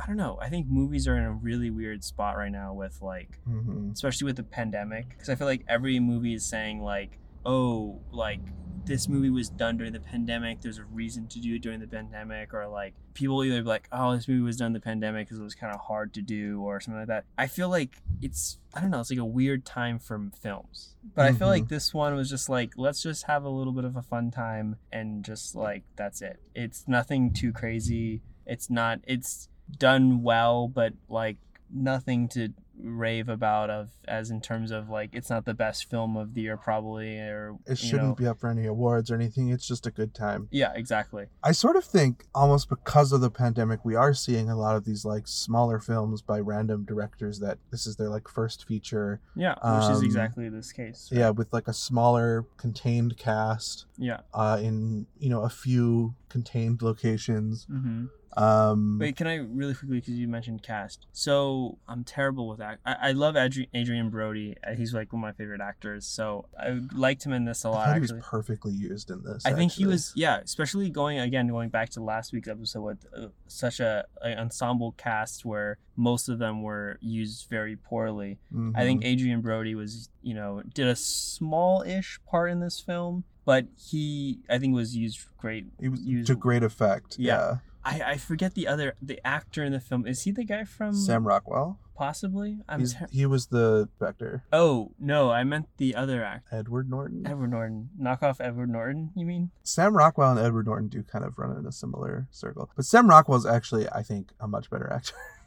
I 0.00 0.06
don't 0.06 0.16
know. 0.16 0.38
I 0.40 0.48
think 0.48 0.66
movies 0.68 1.06
are 1.06 1.16
in 1.16 1.24
a 1.24 1.32
really 1.32 1.70
weird 1.70 2.02
spot 2.04 2.36
right 2.36 2.50
now 2.52 2.72
with 2.74 3.00
like 3.02 3.38
hmm 3.44 3.90
especially 3.92 4.24
with 4.24 4.36
the 4.36 4.42
pandemic 4.42 5.08
because 5.10 5.28
i 5.28 5.34
feel 5.34 5.46
like 5.46 5.64
every 5.68 6.00
movie 6.00 6.34
is 6.34 6.44
saying 6.44 6.82
like 6.82 7.18
oh 7.44 8.00
like 8.10 8.40
this 8.84 9.08
movie 9.08 9.30
was 9.30 9.48
done 9.48 9.76
during 9.76 9.92
the 9.92 10.00
pandemic 10.00 10.60
there's 10.60 10.78
a 10.78 10.84
reason 10.84 11.28
to 11.28 11.38
do 11.38 11.54
it 11.54 11.60
during 11.62 11.78
the 11.78 11.86
pandemic 11.86 12.52
or 12.52 12.66
like 12.66 12.94
people 13.14 13.44
either 13.44 13.62
be 13.62 13.68
like 13.68 13.86
oh 13.92 14.14
this 14.14 14.26
movie 14.26 14.40
was 14.40 14.56
done 14.56 14.68
in 14.68 14.72
the 14.72 14.80
pandemic 14.80 15.26
because 15.26 15.38
it 15.38 15.42
was 15.42 15.54
kind 15.54 15.72
of 15.74 15.80
hard 15.80 16.12
to 16.14 16.22
do 16.22 16.60
or 16.62 16.80
something 16.80 16.98
like 17.00 17.08
that. 17.08 17.24
I 17.38 17.46
feel 17.46 17.68
like 17.68 17.96
it's 18.20 18.58
i 18.74 18.80
don't 18.80 18.90
know 18.90 19.00
it's 19.00 19.10
like 19.10 19.18
a 19.20 19.24
weird 19.24 19.64
time 19.64 19.98
from 19.98 20.30
films. 20.30 20.96
But 21.14 21.26
i 21.26 21.32
feel 21.32 21.48
like 21.48 21.68
this 21.68 21.92
one 21.94 22.14
was 22.16 22.28
just 22.30 22.48
like 22.48 22.72
let's 22.76 23.02
just 23.02 23.26
have 23.26 23.44
a 23.44 23.50
little 23.50 23.72
bit 23.72 23.84
of 23.84 23.96
a 23.96 24.02
fun 24.02 24.30
time 24.30 24.76
and 24.90 25.24
just 25.24 25.54
like 25.54 25.84
that's 25.96 26.22
it. 26.22 26.40
It's 26.54 26.88
nothing 26.88 27.32
too 27.32 27.52
crazy. 27.52 28.22
It's 28.46 28.68
not 28.70 29.00
it's 29.06 29.48
done 29.78 30.22
well 30.22 30.68
but 30.68 30.92
like 31.08 31.36
nothing 31.74 32.28
to 32.28 32.48
rave 32.84 33.28
about 33.28 33.70
of 33.70 33.90
as 34.08 34.30
in 34.30 34.40
terms 34.40 34.70
of 34.72 34.88
like 34.88 35.10
it's 35.12 35.30
not 35.30 35.44
the 35.44 35.54
best 35.54 35.88
film 35.88 36.16
of 36.16 36.34
the 36.34 36.40
year 36.42 36.56
probably 36.56 37.16
or 37.18 37.54
It 37.66 37.78
shouldn't 37.78 38.08
know. 38.08 38.14
be 38.14 38.26
up 38.26 38.40
for 38.40 38.48
any 38.50 38.66
awards 38.66 39.08
or 39.10 39.14
anything. 39.14 39.50
It's 39.50 39.68
just 39.68 39.86
a 39.86 39.90
good 39.90 40.14
time. 40.14 40.48
yeah 40.50 40.72
exactly 40.74 41.26
I 41.44 41.52
sort 41.52 41.76
of 41.76 41.84
think 41.84 42.24
almost 42.34 42.68
because 42.68 43.12
of 43.12 43.20
the 43.20 43.30
pandemic, 43.30 43.84
we 43.84 43.94
are 43.94 44.12
seeing 44.14 44.50
a 44.50 44.56
lot 44.56 44.74
of 44.74 44.84
these 44.84 45.04
like 45.04 45.28
smaller 45.28 45.78
films 45.78 46.22
by 46.22 46.40
random 46.40 46.84
directors 46.84 47.38
that 47.38 47.58
this 47.70 47.86
is 47.86 47.96
their 47.96 48.08
like 48.08 48.26
first 48.26 48.66
feature. 48.66 49.20
yeah 49.36 49.54
which 49.62 49.90
is 49.92 49.98
Um, 50.00 50.04
exactly 50.04 50.48
this 50.48 50.72
case 50.72 51.08
right? 51.12 51.20
Yeah, 51.20 51.30
with 51.30 51.52
like 51.52 51.68
a 51.68 51.74
smaller 51.74 52.46
contained 52.56 53.16
cast 53.16 53.86
yeah 53.96 54.20
uh, 54.34 54.58
in 54.60 55.06
you 55.20 55.28
know 55.28 55.42
a 55.42 55.50
few 55.50 56.14
contained 56.28 56.82
locations. 56.82 57.66
mm-hmm. 57.70 58.06
Um, 58.36 58.98
Wait, 59.00 59.16
can 59.16 59.26
I 59.26 59.36
really 59.36 59.74
quickly 59.74 60.00
because 60.00 60.14
you 60.14 60.26
mentioned 60.28 60.62
cast? 60.62 61.06
So 61.12 61.78
I'm 61.86 62.02
terrible 62.04 62.48
with 62.48 62.58
that. 62.58 62.78
I, 62.86 62.96
I 63.08 63.12
love 63.12 63.34
Adri- 63.34 63.68
Adrien 63.74 64.08
Brody. 64.10 64.56
Uh, 64.66 64.74
He's 64.74 64.94
like 64.94 65.12
one 65.12 65.20
of 65.20 65.22
my 65.24 65.32
favorite 65.32 65.60
actors. 65.60 66.06
So 66.06 66.46
I 66.58 66.80
liked 66.94 67.24
him 67.24 67.32
in 67.32 67.44
this 67.44 67.64
a 67.64 67.70
lot. 67.70 67.86
thought 67.86 67.94
he 67.96 68.00
was 68.00 68.14
perfectly 68.20 68.72
used 68.72 69.10
in 69.10 69.22
this. 69.22 69.44
I 69.44 69.52
think 69.52 69.72
he 69.72 69.84
was 69.86 70.12
yeah, 70.16 70.38
especially 70.38 70.88
going 70.90 71.18
again 71.18 71.46
going 71.48 71.68
back 71.68 71.90
to 71.90 72.02
last 72.02 72.32
week's 72.32 72.48
episode 72.48 72.82
with 72.82 73.06
uh, 73.16 73.26
such 73.48 73.80
a, 73.80 74.04
a 74.24 74.38
ensemble 74.38 74.92
cast 74.92 75.44
where 75.44 75.78
most 75.96 76.28
of 76.28 76.38
them 76.38 76.62
were 76.62 76.96
used 77.00 77.48
very 77.50 77.76
poorly. 77.76 78.38
I 78.74 78.82
think 78.82 79.02
Mhm. 79.02 79.12
Adrien 79.12 79.40
Brody 79.42 79.74
was 79.74 80.08
you 80.22 80.34
know 80.34 80.62
did 80.74 80.86
a 80.86 80.96
small-ish 80.96 82.18
part 82.26 82.50
in 82.50 82.60
this 82.60 82.80
film, 82.80 83.24
but 83.44 83.66
he 83.76 84.40
I 84.48 84.58
think 84.58 84.74
was 84.74 84.96
used 84.96 85.20
great. 85.36 85.66
he 85.80 85.88
was 85.88 86.00
used- 86.00 86.28
to 86.28 86.34
great 86.34 86.62
effect. 86.62 87.18
Yeah. 87.18 87.32
Yeah, 87.34 87.56
I 87.84 88.02
I 88.02 88.16
forget 88.16 88.54
the 88.54 88.66
other 88.68 88.94
the 89.02 89.20
actor 89.26 89.64
in 89.64 89.72
the 89.72 89.80
film. 89.80 90.06
Is 90.06 90.22
he 90.22 90.30
the 90.30 90.44
guy 90.44 90.64
from 90.64 90.94
Sam 90.94 91.26
Rockwell. 91.26 91.78
Possibly. 91.94 92.58
Ter- 92.68 93.06
he 93.12 93.26
was 93.26 93.46
the 93.48 93.88
Vector. 94.00 94.44
oh 94.52 94.92
no, 94.98 95.30
I 95.30 95.44
meant 95.44 95.68
the 95.76 95.94
other 95.94 96.24
actor. 96.24 96.56
Edward 96.56 96.90
Norton. 96.90 97.24
Edward 97.26 97.50
Norton. 97.50 97.90
Knock 97.96 98.22
off 98.22 98.40
Edward 98.40 98.70
Norton. 98.70 99.10
You 99.14 99.24
mean? 99.26 99.50
Sam 99.62 99.96
Rockwell 99.96 100.32
and 100.32 100.40
Edward 100.40 100.66
Norton 100.66 100.88
do 100.88 101.02
kind 101.02 101.24
of 101.24 101.38
run 101.38 101.56
in 101.56 101.66
a 101.66 101.70
similar 101.72 102.26
circle, 102.30 102.70
but 102.74 102.86
Sam 102.86 103.08
Rockwell 103.08 103.38
is 103.38 103.46
actually, 103.46 103.88
I 103.90 104.02
think, 104.02 104.32
a 104.40 104.48
much 104.48 104.68
better 104.70 104.90
actor. 104.92 105.14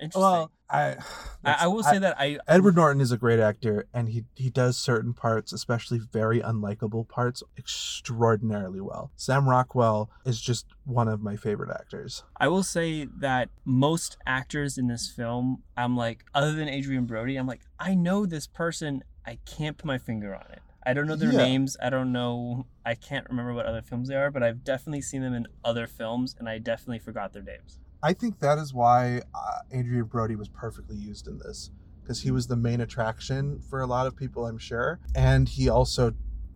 Interesting. 0.00 0.20
Well, 0.20 0.52
I, 0.68 0.96
I, 1.44 1.56
I 1.60 1.66
will 1.66 1.82
say 1.82 1.98
that 1.98 2.16
I 2.18 2.38
Edward 2.46 2.76
Norton 2.76 3.00
is 3.00 3.12
a 3.12 3.16
great 3.16 3.40
actor, 3.40 3.86
and 3.92 4.08
he 4.08 4.24
he 4.34 4.50
does 4.50 4.76
certain 4.76 5.14
parts, 5.14 5.52
especially 5.52 5.98
very 5.98 6.40
unlikable 6.40 7.08
parts, 7.08 7.42
extraordinarily 7.58 8.80
well. 8.80 9.10
Sam 9.16 9.48
Rockwell 9.48 10.10
is 10.24 10.40
just 10.40 10.66
one 10.84 11.08
of 11.08 11.20
my 11.20 11.36
favorite 11.36 11.70
actors. 11.70 12.24
I 12.36 12.48
will 12.48 12.62
say 12.62 13.06
that 13.18 13.48
most 13.64 14.16
actors 14.26 14.78
in 14.78 14.86
this 14.86 15.08
film, 15.08 15.62
I'm 15.76 15.96
like, 15.96 16.24
other 16.34 16.52
than 16.52 16.68
Adrien 16.68 17.06
Brody, 17.06 17.36
I'm 17.36 17.46
like, 17.46 17.62
I 17.78 17.94
know 17.94 18.26
this 18.26 18.46
person. 18.46 19.02
I 19.26 19.38
can't 19.44 19.76
put 19.76 19.86
my 19.86 19.98
finger 19.98 20.34
on 20.34 20.46
it. 20.50 20.60
I 20.84 20.94
don't 20.94 21.06
know 21.06 21.14
their 21.14 21.32
Yeah. 21.32 21.44
names. 21.44 21.76
I 21.82 21.90
don't 21.90 22.10
know. 22.10 22.66
I 22.86 22.94
can't 22.94 23.28
remember 23.28 23.52
what 23.52 23.66
other 23.66 23.82
films 23.82 24.08
they 24.08 24.16
are, 24.16 24.30
but 24.30 24.42
I've 24.42 24.64
definitely 24.64 25.02
seen 25.02 25.20
them 25.20 25.34
in 25.34 25.46
other 25.62 25.86
films, 25.86 26.34
and 26.38 26.48
I 26.48 26.58
definitely 26.58 27.00
forgot 27.00 27.32
their 27.34 27.42
names. 27.42 27.78
I 28.02 28.12
think 28.12 28.38
that 28.40 28.58
is 28.58 28.72
why 28.72 29.22
uh, 29.34 29.58
Adrien 29.74 30.04
Brody 30.04 30.36
was 30.36 30.48
perfectly 30.48 30.96
used 30.96 31.26
in 31.26 31.38
this 31.38 31.70
because 32.02 32.20
he 32.22 32.30
was 32.30 32.46
the 32.46 32.56
main 32.56 32.80
attraction 32.80 33.60
for 33.68 33.80
a 33.82 33.86
lot 33.86 34.06
of 34.06 34.16
people, 34.16 34.46
I'm 34.46 34.58
sure, 34.58 35.00
and 35.14 35.48
he 35.48 35.68
also 35.68 36.14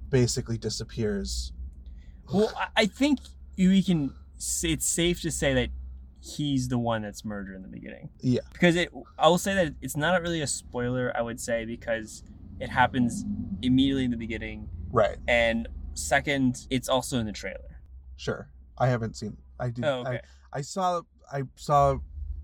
basically 0.09 0.57
disappears. 0.59 1.53
Well, 2.33 2.51
I- 2.57 2.69
I 2.83 2.87
think 2.87 3.21
we 3.59 3.83
can. 3.83 4.13
It's 4.63 4.87
safe 4.87 5.21
to 5.23 5.31
say 5.31 5.55
that 5.55 5.71
he's 6.21 6.69
the 6.69 6.79
one 6.79 7.03
that's 7.03 7.25
murdered 7.25 7.55
in 7.57 7.63
the 7.63 7.69
beginning. 7.69 8.09
Yeah. 8.21 8.41
Because 8.53 8.77
it, 8.77 8.91
I 9.19 9.29
will 9.29 9.39
say 9.39 9.55
that 9.55 9.75
it's 9.83 9.97
not 9.97 10.21
really 10.23 10.41
a 10.41 10.47
spoiler. 10.47 11.13
I 11.15 11.21
would 11.23 11.41
say 11.41 11.65
because 11.67 12.23
it 12.61 12.69
happens 12.71 13.25
immediately 13.63 14.05
in 14.05 14.11
the 14.11 14.17
beginning, 14.17 14.69
Right. 14.91 15.17
and 15.29 15.69
second, 15.95 16.67
it's 16.71 16.89
also 16.89 17.19
in 17.19 17.27
the 17.27 17.33
trailer. 17.33 17.81
Sure. 18.17 18.49
I 18.79 18.89
haven't 18.89 19.17
seen. 19.17 19.37
I 19.61 19.71
did. 19.71 19.85
Oh, 19.85 20.01
okay. 20.01 20.21
I, 20.53 20.59
I 20.59 20.61
saw. 20.63 21.03
I 21.33 21.43
saw 21.57 21.99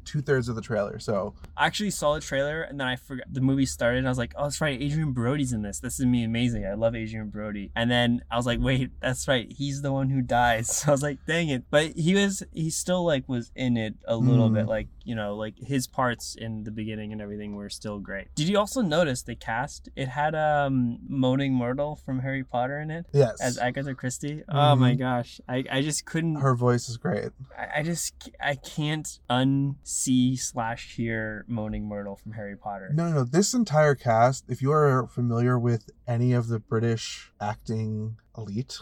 two 0.06 0.22
thirds 0.22 0.48
of 0.48 0.56
the 0.56 0.62
trailer. 0.62 0.98
So 0.98 1.34
I 1.56 1.66
actually 1.66 1.90
saw 1.90 2.14
the 2.14 2.20
trailer 2.20 2.62
and 2.62 2.80
then 2.80 2.86
I 2.86 2.96
forgot 2.96 3.26
the 3.32 3.42
movie 3.42 3.66
started 3.66 3.98
and 3.98 4.08
I 4.08 4.10
was 4.10 4.18
like, 4.18 4.32
oh, 4.36 4.44
that's 4.44 4.60
right, 4.60 4.80
Adrien 4.80 5.12
Brody's 5.12 5.52
in 5.52 5.62
this. 5.62 5.78
This 5.78 6.00
is 6.00 6.06
me 6.06 6.24
amazing. 6.24 6.66
I 6.66 6.72
love 6.72 6.94
Adrien 6.96 7.28
Brody. 7.28 7.70
And 7.76 7.90
then 7.90 8.22
I 8.30 8.36
was 8.36 8.46
like, 8.46 8.58
wait, 8.60 8.90
that's 9.00 9.28
right, 9.28 9.52
he's 9.52 9.82
the 9.82 9.92
one 9.92 10.08
who 10.10 10.22
dies. 10.22 10.68
So 10.80 10.88
I 10.88 10.92
was 10.92 11.02
like, 11.02 11.18
dang 11.26 11.50
it. 11.50 11.64
But 11.70 11.96
he 11.98 12.14
was, 12.14 12.42
he 12.52 12.70
still 12.70 13.04
like 13.04 13.28
was 13.28 13.52
in 13.54 13.76
it 13.76 13.94
a 14.08 14.16
little 14.16 14.48
Hmm. 14.48 14.54
bit. 14.54 14.66
Like 14.66 14.88
you 15.10 15.16
know, 15.20 15.30
like 15.44 15.56
his 15.74 15.84
parts 16.00 16.36
in 16.44 16.62
the 16.68 16.70
beginning 16.80 17.08
and 17.12 17.20
everything 17.20 17.50
were 17.60 17.68
still 17.80 17.98
great. 18.10 18.26
Did 18.40 18.48
you 18.50 18.56
also 18.62 18.80
notice 18.80 19.20
the 19.30 19.34
cast? 19.48 19.80
It 20.02 20.08
had 20.20 20.32
um 20.50 20.74
Moaning 21.22 21.54
Myrtle 21.62 21.96
from 22.04 22.16
Harry 22.26 22.44
Potter 22.44 22.78
in 22.84 22.90
it 22.98 23.04
yes, 23.12 23.40
as 23.48 23.58
Agatha 23.58 23.94
Christie. 24.00 24.38
Oh 24.48 24.76
my 24.76 24.92
Mhm. 24.94 24.98
gosh, 25.06 25.30
I 25.48 25.64
I 25.76 25.78
just 25.82 26.00
couldn't. 26.10 26.36
her 26.46 26.54
voice 26.54 26.88
is 26.88 26.96
great. 27.06 27.30
I, 27.62 27.66
I 27.78 27.82
just 27.82 28.06
I 28.52 28.54
can't 28.54 29.08
unsee 29.28 30.38
slash 30.38 30.94
hear 30.96 31.44
Moaning 31.48 31.88
Myrtle 31.88 32.16
from 32.16 32.32
Harry 32.32 32.56
Potter. 32.56 32.90
No, 32.94 33.08
no, 33.08 33.14
no. 33.16 33.24
This 33.24 33.54
entire 33.54 33.94
cast, 33.94 34.44
if 34.48 34.62
you 34.62 34.70
are 34.72 35.06
familiar 35.08 35.58
with 35.58 35.90
any 36.06 36.32
of 36.32 36.48
the 36.48 36.58
British 36.58 37.32
acting 37.40 38.16
elite, 38.40 38.78